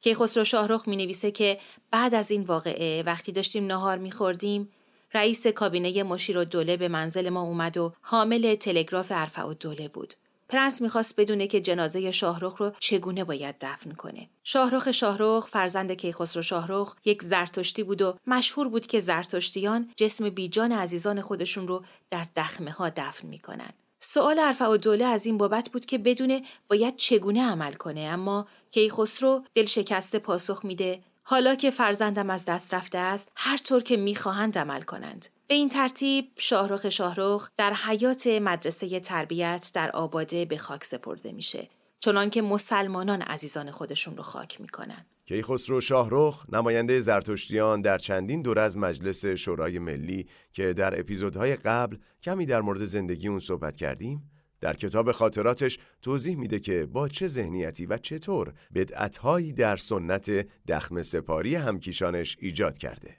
کیخسرو 0.01 0.43
شاهرخ 0.43 0.87
می 0.87 0.95
نویسه 0.95 1.31
که 1.31 1.59
بعد 1.91 2.15
از 2.15 2.31
این 2.31 2.43
واقعه 2.43 3.03
وقتی 3.03 3.31
داشتیم 3.31 3.65
نهار 3.65 3.97
می 3.97 4.11
خوردیم 4.11 4.71
رئیس 5.13 5.47
کابینه 5.47 6.03
مشیر 6.03 6.37
و 6.37 6.43
دوله 6.43 6.77
به 6.77 6.87
منزل 6.87 7.29
ما 7.29 7.41
اومد 7.41 7.77
و 7.77 7.93
حامل 8.01 8.55
تلگراف 8.55 9.07
ارفع 9.15 9.43
و 9.43 9.53
دوله 9.53 9.87
بود. 9.87 10.13
پرنس 10.49 10.81
می‌خواست 10.81 11.15
بدونه 11.19 11.47
که 11.47 11.61
جنازه 11.61 12.11
شاهرخ 12.11 12.55
رو 12.57 12.71
چگونه 12.79 13.23
باید 13.23 13.55
دفن 13.61 13.91
کنه. 13.91 14.29
شاهرخ 14.43 14.91
شاهرخ 14.91 15.47
فرزند 15.47 15.91
کیخسرو 15.91 16.41
شاهرخ 16.41 16.95
یک 17.05 17.23
زرتشتی 17.23 17.83
بود 17.83 18.01
و 18.01 18.17
مشهور 18.27 18.69
بود 18.69 18.87
که 18.87 18.99
زرتشتیان 18.99 19.91
جسم 19.95 20.29
بیجان 20.29 20.71
عزیزان 20.71 21.21
خودشون 21.21 21.67
رو 21.67 21.83
در 22.11 22.27
دخمه 22.35 22.71
ها 22.71 22.89
دفن 22.89 23.27
می‌کنن. 23.27 23.69
سوال 23.99 24.39
ارفع 24.39 24.65
و 24.65 24.77
دوله 24.77 25.05
از 25.05 25.25
این 25.25 25.37
بابت 25.37 25.69
بود 25.69 25.85
که 25.85 25.97
بدونه 25.97 26.41
باید 26.69 26.95
چگونه 26.95 27.43
عمل 27.43 27.73
کنه 27.73 28.01
اما 28.01 28.47
کیخسرو 28.71 29.43
دل 29.53 29.65
شکسته 29.65 30.19
پاسخ 30.19 30.65
میده 30.65 30.99
حالا 31.25 31.55
که 31.55 31.71
فرزندم 31.71 32.29
از 32.29 32.45
دست 32.45 32.73
رفته 32.73 32.97
است 32.97 33.31
هر 33.35 33.57
طور 33.57 33.83
که 33.83 33.97
می‌خواهند 33.97 34.57
عمل 34.57 34.81
کنند. 34.81 35.25
به 35.47 35.55
این 35.55 35.69
ترتیب 35.69 36.25
شاهرخ 36.37 36.89
شاهرخ 36.89 37.49
در 37.57 37.73
حیات 37.73 38.27
مدرسه 38.27 38.99
تربیت 38.99 39.71
در 39.75 39.91
آباده 39.91 40.45
به 40.45 40.57
خاک 40.57 40.83
سپرده 40.83 41.31
میشه. 41.31 41.69
چنان 41.99 42.29
که 42.29 42.41
مسلمانان 42.41 43.21
عزیزان 43.21 43.71
خودشون 43.71 44.17
رو 44.17 44.23
خاک 44.23 44.61
می‌کنن. 44.61 45.05
کیخسرو 45.25 45.81
شاهرخ 45.81 46.45
نماینده 46.49 47.01
زرتشتیان 47.01 47.81
در 47.81 47.97
چندین 47.97 48.41
دور 48.41 48.59
از 48.59 48.77
مجلس 48.77 49.25
شورای 49.25 49.79
ملی 49.79 50.27
که 50.53 50.73
در 50.73 50.99
اپیزودهای 50.99 51.55
قبل 51.55 51.97
کمی 52.23 52.45
در 52.45 52.61
مورد 52.61 52.85
زندگی 52.85 53.27
اون 53.27 53.39
صحبت 53.39 53.75
کردیم 53.75 54.32
در 54.63 54.75
کتاب 54.75 55.11
خاطراتش 55.11 55.77
توضیح 56.01 56.37
میده 56.37 56.59
که 56.59 56.85
با 56.85 57.07
چه 57.09 57.27
ذهنیتی 57.27 57.85
و 57.85 57.97
چطور 57.97 58.53
بدعتهایی 58.75 59.53
در 59.53 59.77
سنت 59.77 60.47
دخم 60.67 61.01
سپاری 61.01 61.55
همکیشانش 61.55 62.37
ایجاد 62.39 62.77
کرده. 62.77 63.17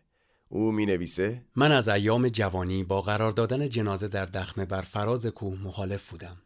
او 0.49 0.73
می 0.73 0.87
نویسه 0.87 1.45
من 1.57 1.73
از 1.73 1.89
ایام 1.89 2.29
جوانی 2.29 2.85
با 2.85 3.01
قرار 3.01 3.33
دادن 3.33 3.69
جنازه 3.69 4.09
در 4.09 4.27
دخمه 4.27 4.65
بر 4.65 4.81
فراز 4.81 5.27
کوه 5.27 5.59
مخالف 5.63 6.11
بودم. 6.11 6.37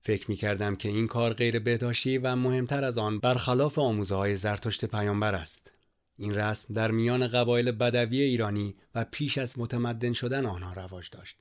فکر 0.00 0.30
می 0.30 0.36
کردم 0.36 0.76
که 0.76 0.88
این 0.88 1.06
کار 1.06 1.32
غیر 1.32 1.58
بهداشتی 1.58 2.18
و 2.18 2.36
مهمتر 2.36 2.84
از 2.84 2.98
آن 2.98 3.18
برخلاف 3.18 3.78
آموزه 3.78 4.14
های 4.14 4.36
زرتشت 4.36 4.84
پیامبر 4.84 5.34
است. 5.34 5.72
این 6.16 6.34
رسم 6.34 6.74
در 6.74 6.90
میان 6.90 7.26
قبایل 7.26 7.72
بدوی 7.72 8.20
ایرانی 8.20 8.76
و 8.94 9.04
پیش 9.04 9.38
از 9.38 9.58
متمدن 9.58 10.12
شدن 10.12 10.46
آنها 10.46 10.72
رواج 10.72 11.10
داشت. 11.10 11.36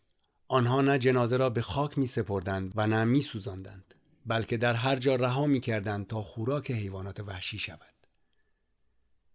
آنها 0.52 0.82
نه 0.82 1.00
جنازه 1.00 1.38
را 1.38 1.50
به 1.50 1.62
خاک 1.62 1.98
می 1.98 2.08
سپردند 2.08 2.72
و 2.76 2.88
نه 2.88 3.04
می 3.04 3.22
سوزندند 3.22 3.96
بلکه 4.26 4.58
در 4.58 4.74
هر 4.74 4.96
جا 4.96 5.16
رها 5.16 5.46
می 5.46 5.60
کردند 5.60 6.08
تا 6.08 6.22
خوراک 6.22 6.72
حیوانات 6.72 7.20
وحشی 7.20 7.60
شود. 7.60 8.08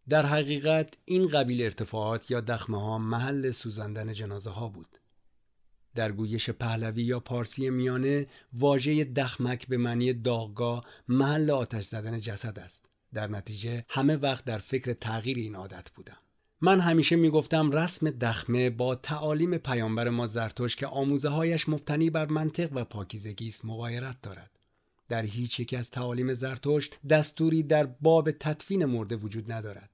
در 0.08 0.26
حقیقت 0.26 0.94
این 1.04 1.28
قبیل 1.28 1.62
ارتفاعات 1.62 2.30
یا 2.30 2.40
دخمه 2.40 2.80
ها 2.80 2.98
محل 2.98 3.50
سوزاندن 3.50 4.12
جنازه 4.12 4.50
ها 4.50 4.68
بود. 4.68 4.98
در 5.94 6.12
گویش 6.12 6.50
پهلوی 6.50 7.02
یا 7.02 7.20
پارسی 7.20 7.70
میانه 7.70 8.26
واژه 8.52 9.04
دخمک 9.04 9.66
به 9.68 9.76
معنی 9.76 10.12
داغگاه 10.12 10.84
محل 11.08 11.50
آتش 11.50 11.84
زدن 11.84 12.20
جسد 12.20 12.58
است. 12.58 12.90
در 13.14 13.26
نتیجه 13.26 13.84
همه 13.88 14.16
وقت 14.16 14.44
در 14.44 14.58
فکر 14.58 14.92
تغییر 14.92 15.36
این 15.36 15.54
عادت 15.54 15.90
بودم. 15.90 16.25
من 16.60 16.80
همیشه 16.80 17.16
می‌گفتم 17.16 17.70
رسم 17.70 18.10
دخمه 18.10 18.70
با 18.70 18.94
تعالیم 18.94 19.58
پیامبر 19.58 20.08
ما 20.08 20.26
زرتوش 20.26 20.76
که 20.76 20.86
آموزه 20.86 21.28
هایش 21.28 21.68
مبتنی 21.68 22.10
بر 22.10 22.26
منطق 22.26 22.72
و 22.72 22.84
پاکیزگی 22.84 23.48
است 23.48 23.64
مغایرت 23.64 24.16
دارد. 24.22 24.50
در 25.08 25.22
هیچ 25.22 25.60
یک 25.60 25.74
از 25.74 25.90
تعالیم 25.90 26.34
زرتشت 26.34 26.94
دستوری 27.08 27.62
در 27.62 27.86
باب 27.86 28.30
تدفین 28.30 28.84
مرده 28.84 29.16
وجود 29.16 29.52
ندارد. 29.52 29.90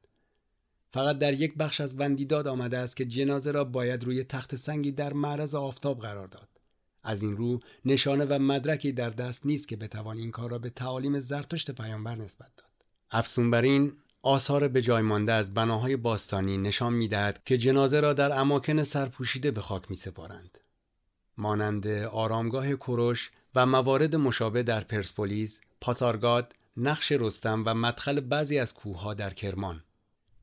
فقط 0.90 1.18
در 1.18 1.32
یک 1.34 1.54
بخش 1.54 1.80
از 1.80 2.00
وندیداد 2.00 2.46
آمده 2.46 2.78
است 2.78 2.96
که 2.96 3.04
جنازه 3.04 3.50
را 3.50 3.64
باید 3.64 4.04
روی 4.04 4.24
تخت 4.24 4.56
سنگی 4.56 4.92
در 4.92 5.12
معرض 5.12 5.54
آفتاب 5.54 6.00
قرار 6.00 6.26
داد. 6.26 6.48
از 7.02 7.22
این 7.22 7.36
رو 7.36 7.60
نشانه 7.84 8.24
و 8.24 8.38
مدرکی 8.38 8.92
در 8.92 9.10
دست 9.10 9.46
نیست 9.46 9.68
که 9.68 9.76
بتوان 9.76 10.16
این 10.16 10.30
کار 10.30 10.50
را 10.50 10.58
به 10.58 10.70
تعالیم 10.70 11.20
زرتشت 11.20 11.70
پیامبر 11.70 12.14
نسبت 12.14 12.50
داد. 12.56 12.86
افسون 13.10 13.50
بر 13.50 13.62
این 13.62 13.92
آثار 14.22 14.68
به 14.68 14.82
جای 14.82 15.02
مانده 15.02 15.32
از 15.32 15.54
بناهای 15.54 15.96
باستانی 15.96 16.58
نشان 16.58 16.92
می‌دهد 16.92 17.44
که 17.44 17.58
جنازه 17.58 18.00
را 18.00 18.12
در 18.12 18.32
اماکن 18.32 18.82
سرپوشیده 18.82 19.50
به 19.50 19.60
خاک 19.60 19.90
می 19.90 19.96
سپارند. 19.96 20.58
مانند 21.36 21.86
آرامگاه 21.86 22.74
کوروش 22.74 23.30
و 23.54 23.66
موارد 23.66 24.16
مشابه 24.16 24.62
در 24.62 24.80
پرسپولیس، 24.80 25.60
پاسارگاد، 25.80 26.54
نقش 26.76 27.12
رستم 27.12 27.62
و 27.66 27.74
مدخل 27.74 28.20
بعضی 28.20 28.58
از 28.58 28.74
کوهها 28.74 29.14
در 29.14 29.30
کرمان. 29.30 29.82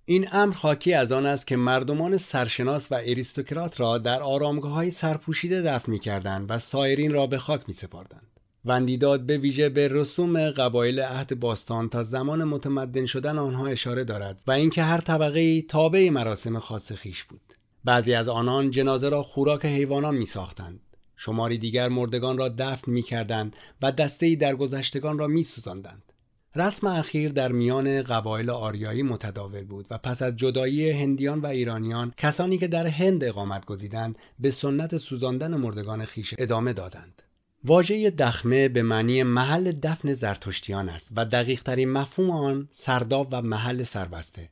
این 0.05 0.27
امر 0.31 0.55
حاکی 0.55 0.93
از 0.93 1.11
آن 1.11 1.25
است 1.25 1.47
که 1.47 1.55
مردمان 1.55 2.17
سرشناس 2.17 2.91
و 2.91 2.95
اریستوکرات 2.95 3.79
را 3.79 3.97
در 3.97 4.21
آرامگاه 4.21 4.71
های 4.71 4.91
سرپوشیده 4.91 5.61
دفن 5.61 5.91
می 5.91 5.99
کردند 5.99 6.51
و 6.51 6.59
سایرین 6.59 7.13
را 7.13 7.27
به 7.27 7.37
خاک 7.37 7.61
می 7.67 7.73
سپاردند. 7.73 8.38
وندیداد 8.65 9.25
به 9.25 9.37
ویژه 9.37 9.69
به 9.69 9.87
رسوم 9.87 10.49
قبایل 10.49 10.99
عهد 10.99 11.39
باستان 11.39 11.89
تا 11.89 12.03
زمان 12.03 12.43
متمدن 12.43 13.05
شدن 13.05 13.37
آنها 13.37 13.67
اشاره 13.67 14.03
دارد 14.03 14.41
و 14.47 14.51
اینکه 14.51 14.83
هر 14.83 15.01
طبقه 15.01 15.61
تابع 15.61 16.09
مراسم 16.09 16.59
خاص 16.59 16.91
خیش 16.91 17.23
بود 17.23 17.53
بعضی 17.83 18.13
از 18.13 18.27
آنان 18.27 18.71
جنازه 18.71 19.09
را 19.09 19.23
خوراک 19.23 19.65
حیوانان 19.65 20.15
می 20.15 20.25
ساختند 20.25 20.79
شماری 21.21 21.57
دیگر 21.57 21.89
مردگان 21.89 22.37
را 22.37 22.49
دفن 22.49 22.91
می 22.91 23.01
کردند 23.01 23.55
و 23.81 23.91
دسته 23.91 24.35
در 24.35 24.55
گذشتگان 24.55 25.19
را 25.19 25.27
می 25.27 25.43
سوزاندند. 25.43 26.13
رسم 26.55 26.87
اخیر 26.87 27.31
در 27.31 27.51
میان 27.51 28.01
قبایل 28.01 28.49
آریایی 28.49 29.03
متداول 29.03 29.63
بود 29.63 29.87
و 29.89 29.97
پس 29.97 30.21
از 30.21 30.35
جدایی 30.35 30.89
هندیان 30.89 31.39
و 31.39 31.45
ایرانیان 31.45 32.13
کسانی 32.17 32.57
که 32.57 32.67
در 32.67 32.87
هند 32.87 33.23
اقامت 33.23 33.65
گزیدند 33.65 34.15
به 34.39 34.51
سنت 34.51 34.97
سوزاندن 34.97 35.55
مردگان 35.55 36.05
خیش 36.05 36.33
ادامه 36.37 36.73
دادند. 36.73 37.23
واژه 37.63 38.09
دخمه 38.09 38.69
به 38.69 38.83
معنی 38.83 39.23
محل 39.23 39.71
دفن 39.71 40.13
زرتشتیان 40.13 40.89
است 40.89 41.11
و 41.15 41.25
دقیق 41.25 41.63
ترین 41.63 41.91
مفهوم 41.91 42.31
آن 42.31 42.67
سرداب 42.71 43.27
و 43.31 43.41
محل 43.41 43.83
سربسته. 43.83 44.49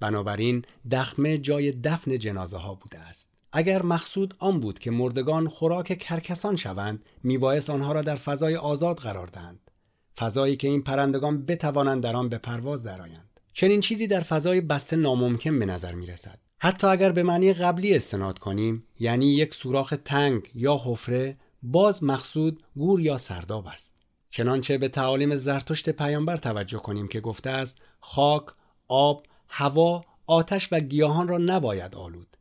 بنابراین 0.00 0.64
دخمه 0.90 1.38
جای 1.38 1.72
دفن 1.72 2.18
جنازه 2.18 2.56
ها 2.56 2.74
بوده 2.74 2.98
است. 2.98 3.32
اگر 3.52 3.82
مقصود 3.82 4.34
آن 4.38 4.60
بود 4.60 4.78
که 4.78 4.90
مردگان 4.90 5.48
خوراک 5.48 5.98
کرکسان 5.98 6.56
شوند 6.56 7.04
میبایست 7.22 7.70
آنها 7.70 7.92
را 7.92 8.02
در 8.02 8.16
فضای 8.16 8.56
آزاد 8.56 8.98
قرار 8.98 9.26
دهند. 9.26 9.70
فضایی 10.18 10.56
که 10.56 10.68
این 10.68 10.82
پرندگان 10.82 11.46
بتوانند 11.46 12.02
در 12.02 12.16
آن 12.16 12.28
به 12.28 12.38
پرواز 12.38 12.84
درآیند. 12.84 13.40
چنین 13.52 13.80
چیزی 13.80 14.06
در 14.06 14.20
فضای 14.20 14.60
بسته 14.60 14.96
ناممکن 14.96 15.58
به 15.58 15.66
نظر 15.66 15.94
می 15.94 16.06
حتی 16.60 16.86
اگر 16.86 17.12
به 17.12 17.22
معنی 17.22 17.54
قبلی 17.54 17.96
استناد 17.96 18.38
کنیم 18.38 18.84
یعنی 18.98 19.26
یک 19.26 19.54
سوراخ 19.54 19.94
تنگ 20.04 20.50
یا 20.54 20.80
حفره 20.84 21.36
باز 21.62 22.04
مقصود 22.04 22.62
گور 22.76 23.00
یا 23.00 23.18
سرداب 23.18 23.66
است. 23.66 23.96
چنانچه 24.30 24.78
به 24.78 24.88
تعالیم 24.88 25.36
زرتشت 25.36 25.90
پیامبر 25.90 26.36
توجه 26.36 26.78
کنیم 26.78 27.08
که 27.08 27.20
گفته 27.20 27.50
است 27.50 27.82
خاک، 28.00 28.44
آب، 28.88 29.26
هوا، 29.48 30.04
آتش 30.26 30.68
و 30.72 30.80
گیاهان 30.80 31.28
را 31.28 31.38
نباید 31.38 31.94
آلود. 31.94 32.36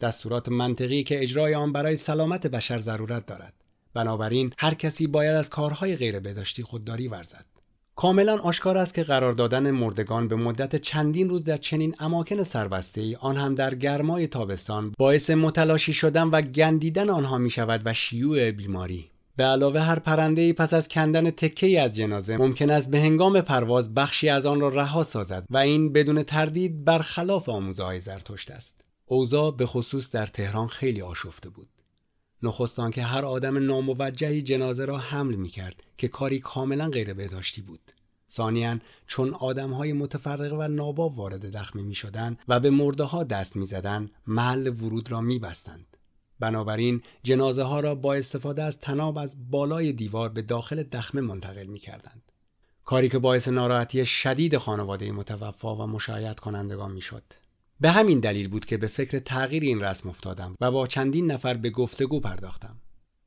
دستورات 0.00 0.48
منطقی 0.48 1.02
که 1.02 1.22
اجرای 1.22 1.54
آن 1.54 1.72
برای 1.72 1.96
سلامت 1.96 2.46
بشر 2.46 2.78
ضرورت 2.78 3.26
دارد. 3.26 3.54
بنابراین 3.94 4.54
هر 4.58 4.74
کسی 4.74 5.06
باید 5.06 5.36
از 5.36 5.50
کارهای 5.50 5.96
غیر 5.96 6.20
بداشتی 6.20 6.62
خودداری 6.62 7.08
ورزد. 7.08 7.57
کاملا 7.98 8.36
آشکار 8.36 8.78
است 8.78 8.94
که 8.94 9.02
قرار 9.04 9.32
دادن 9.32 9.70
مردگان 9.70 10.28
به 10.28 10.36
مدت 10.36 10.76
چندین 10.76 11.28
روز 11.28 11.44
در 11.44 11.56
چنین 11.56 11.94
اماکن 11.98 12.42
سربسته 12.42 13.00
ای 13.00 13.16
آن 13.20 13.36
هم 13.36 13.54
در 13.54 13.74
گرمای 13.74 14.26
تابستان 14.26 14.92
باعث 14.98 15.30
متلاشی 15.30 15.92
شدن 15.92 16.22
و 16.22 16.40
گندیدن 16.40 17.10
آنها 17.10 17.38
می 17.38 17.50
شود 17.50 17.82
و 17.84 17.94
شیوع 17.94 18.50
بیماری. 18.50 19.10
به 19.36 19.44
علاوه 19.44 19.80
هر 19.80 19.98
پرنده 19.98 20.42
ای 20.42 20.52
پس 20.52 20.74
از 20.74 20.88
کندن 20.88 21.30
تکه 21.30 21.66
ای 21.66 21.76
از 21.76 21.96
جنازه 21.96 22.36
ممکن 22.36 22.70
است 22.70 22.90
به 22.90 23.00
هنگام 23.00 23.40
پرواز 23.40 23.94
بخشی 23.94 24.28
از 24.28 24.46
آن 24.46 24.60
را 24.60 24.68
رها 24.68 25.02
سازد 25.02 25.44
و 25.50 25.56
این 25.56 25.92
بدون 25.92 26.22
تردید 26.22 26.84
برخلاف 26.84 27.48
آموزه 27.48 27.82
های 27.82 28.00
زرتشت 28.00 28.50
است. 28.50 28.84
اوضاع 29.06 29.56
به 29.56 29.66
خصوص 29.66 30.10
در 30.10 30.26
تهران 30.26 30.68
خیلی 30.68 31.02
آشفته 31.02 31.48
بود. 31.48 31.68
نخستان 32.42 32.90
که 32.90 33.02
هر 33.02 33.24
آدم 33.24 33.66
ناموجهی 33.66 34.42
جنازه 34.42 34.84
را 34.84 34.98
حمل 34.98 35.34
می 35.34 35.48
کرد 35.48 35.84
که 35.96 36.08
کاری 36.08 36.40
کاملا 36.40 36.88
غیر 36.88 37.14
بهداشتی 37.14 37.62
بود. 37.62 37.92
ثانیا 38.30 38.78
چون 39.06 39.34
آدم 39.34 39.72
های 39.72 39.92
متفرقه 39.92 40.56
و 40.56 40.68
ناباب 40.68 41.18
وارد 41.18 41.56
دخمه 41.56 41.82
می 41.82 41.94
شدن 41.94 42.36
و 42.48 42.60
به 42.60 42.70
مرده 42.70 43.04
ها 43.04 43.24
دست 43.24 43.56
می 43.56 43.66
زدن 43.66 44.10
محل 44.26 44.68
ورود 44.68 45.10
را 45.10 45.20
می 45.20 45.38
بستند. 45.38 45.96
بنابراین 46.40 47.02
جنازه 47.22 47.62
ها 47.62 47.80
را 47.80 47.94
با 47.94 48.14
استفاده 48.14 48.62
از 48.62 48.80
تناب 48.80 49.18
از 49.18 49.50
بالای 49.50 49.92
دیوار 49.92 50.28
به 50.28 50.42
داخل 50.42 50.82
دخمه 50.82 51.20
منتقل 51.20 51.66
می 51.66 51.78
کردند. 51.78 52.32
کاری 52.84 53.08
که 53.08 53.18
باعث 53.18 53.48
ناراحتی 53.48 54.06
شدید 54.06 54.58
خانواده 54.58 55.12
متوفا 55.12 55.76
و 55.76 55.86
مشایعت 55.86 56.40
کنندگان 56.40 56.92
می 56.92 57.00
شد. 57.00 57.22
به 57.80 57.90
همین 57.90 58.20
دلیل 58.20 58.48
بود 58.48 58.64
که 58.64 58.76
به 58.76 58.86
فکر 58.86 59.18
تغییر 59.18 59.62
این 59.62 59.80
رسم 59.80 60.08
افتادم 60.08 60.56
و 60.60 60.70
با 60.70 60.86
چندین 60.86 61.30
نفر 61.30 61.54
به 61.54 61.70
گفتگو 61.70 62.20
پرداختم. 62.20 62.76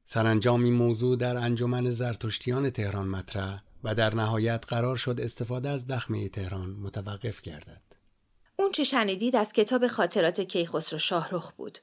سرانجام 0.05 0.63
این 0.63 0.73
موضوع 0.73 1.15
در 1.15 1.37
انجمن 1.37 1.89
زرتشتیان 1.89 2.69
تهران 2.69 3.07
مطرح 3.07 3.61
و 3.83 3.95
در 3.95 4.15
نهایت 4.15 4.65
قرار 4.67 4.95
شد 4.95 5.19
استفاده 5.21 5.69
از 5.69 5.87
دخمه 5.87 6.29
تهران 6.29 6.69
متوقف 6.69 7.41
گردد. 7.41 7.81
اون 8.59 8.71
چه 8.71 8.83
شنیدید 8.83 9.35
از 9.35 9.53
کتاب 9.53 9.87
خاطرات 9.87 10.41
کیخسرو 10.41 10.99
شاهرخ 10.99 11.51
بود. 11.51 11.77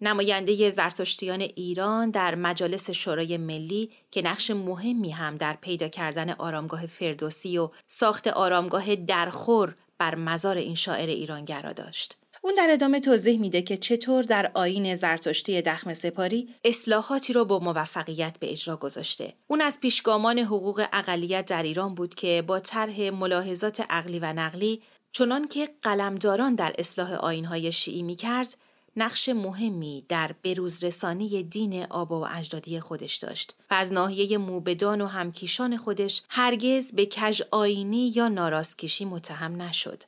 نماینده 0.00 0.70
زرتشتیان 0.70 1.40
ایران 1.40 2.10
در 2.10 2.34
مجالس 2.34 2.90
شورای 2.90 3.36
ملی 3.36 3.90
که 4.10 4.22
نقش 4.22 4.50
مهمی 4.50 5.10
هم 5.10 5.36
در 5.36 5.58
پیدا 5.60 5.88
کردن 5.88 6.30
آرامگاه 6.30 6.86
فردوسی 6.86 7.58
و 7.58 7.70
ساخت 7.86 8.28
آرامگاه 8.28 8.96
درخور 8.96 9.74
بر 9.98 10.14
مزار 10.14 10.56
این 10.56 10.74
شاعر 10.74 11.08
ایرانگرا 11.08 11.72
داشت. 11.72 12.16
اون 12.42 12.54
در 12.54 12.66
ادامه 12.70 13.00
توضیح 13.00 13.40
میده 13.40 13.62
که 13.62 13.76
چطور 13.76 14.24
در 14.24 14.50
آین 14.54 14.96
زرتشتی 14.96 15.62
دخم 15.62 15.94
سپاری 15.94 16.48
اصلاحاتی 16.64 17.32
رو 17.32 17.44
با 17.44 17.58
موفقیت 17.58 18.36
به 18.40 18.50
اجرا 18.52 18.76
گذاشته. 18.76 19.32
اون 19.46 19.60
از 19.60 19.80
پیشگامان 19.80 20.38
حقوق 20.38 20.86
اقلیت 20.92 21.44
در 21.44 21.62
ایران 21.62 21.94
بود 21.94 22.14
که 22.14 22.44
با 22.46 22.60
طرح 22.60 23.10
ملاحظات 23.10 23.80
عقلی 23.90 24.18
و 24.18 24.32
نقلی 24.32 24.82
چنان 25.12 25.48
که 25.48 25.68
قلمداران 25.82 26.54
در 26.54 26.74
اصلاح 26.78 27.12
آینهای 27.12 27.72
شیعی 27.72 28.02
می 28.02 28.16
کرد 28.16 28.56
نقش 28.98 29.28
مهمی 29.28 30.04
در 30.08 30.34
بروزرسانی 30.44 31.42
دین 31.42 31.84
آبا 31.84 32.20
و 32.20 32.26
اجدادی 32.28 32.80
خودش 32.80 33.16
داشت 33.16 33.54
و 33.70 33.74
از 33.74 33.92
ناحیه 33.92 34.38
موبدان 34.38 35.00
و 35.00 35.06
همکیشان 35.06 35.76
خودش 35.76 36.22
هرگز 36.28 36.92
به 36.92 37.06
کج 37.06 37.42
آینی 37.50 38.12
یا 38.16 38.28
ناراستکشی 38.28 39.04
متهم 39.04 39.62
نشد. 39.62 40.02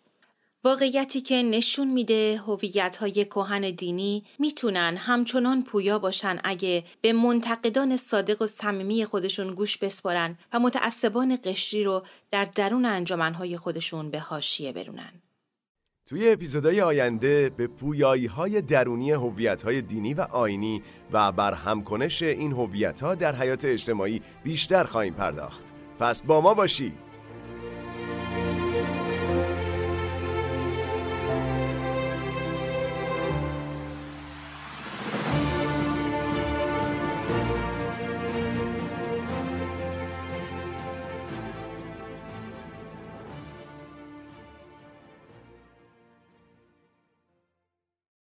واقعیتی 0.64 1.20
که 1.20 1.42
نشون 1.42 1.88
میده 1.88 2.40
هویت 2.46 2.96
های 2.96 3.24
کهن 3.24 3.70
دینی 3.70 4.24
می‌تونن 4.38 4.96
همچنان 4.96 5.62
پویا 5.62 5.98
باشن 5.98 6.38
اگه 6.44 6.85
به 7.00 7.12
منتقدان 7.12 7.96
صادق 7.96 8.42
و 8.42 8.46
صمیمی 8.46 9.05
خودشون 9.05 9.55
گوش 9.55 9.79
بسپارن 9.79 10.38
و 10.53 10.59
متعصبان 10.59 11.38
قشری 11.44 11.85
رو 11.85 12.03
در 12.31 12.44
درون 12.44 12.85
انجمنهای 12.85 13.57
خودشون 13.57 14.11
به 14.11 14.20
حاشیه 14.20 14.72
برونن. 14.72 15.12
توی 16.11 16.31
اپیزودهای 16.31 16.81
آینده 16.81 17.51
به 17.57 17.66
پویایی 17.66 18.27
های 18.27 18.61
درونی 18.61 19.12
هویت 19.12 19.62
های 19.62 19.83
دینی 19.83 20.14
و 20.14 20.20
آینی 20.20 20.83
و 21.12 21.33
بر 21.33 21.55
همکنش 21.55 22.23
این 22.23 22.53
هویت 22.53 23.01
ها 23.01 23.14
در 23.14 23.37
حیات 23.37 23.64
اجتماعی 23.64 24.23
بیشتر 24.44 24.85
خواهیم 24.85 25.14
پرداخت. 25.14 25.73
پس 25.99 26.23
با 26.23 26.40
ما 26.40 26.55
باشید. 26.55 27.10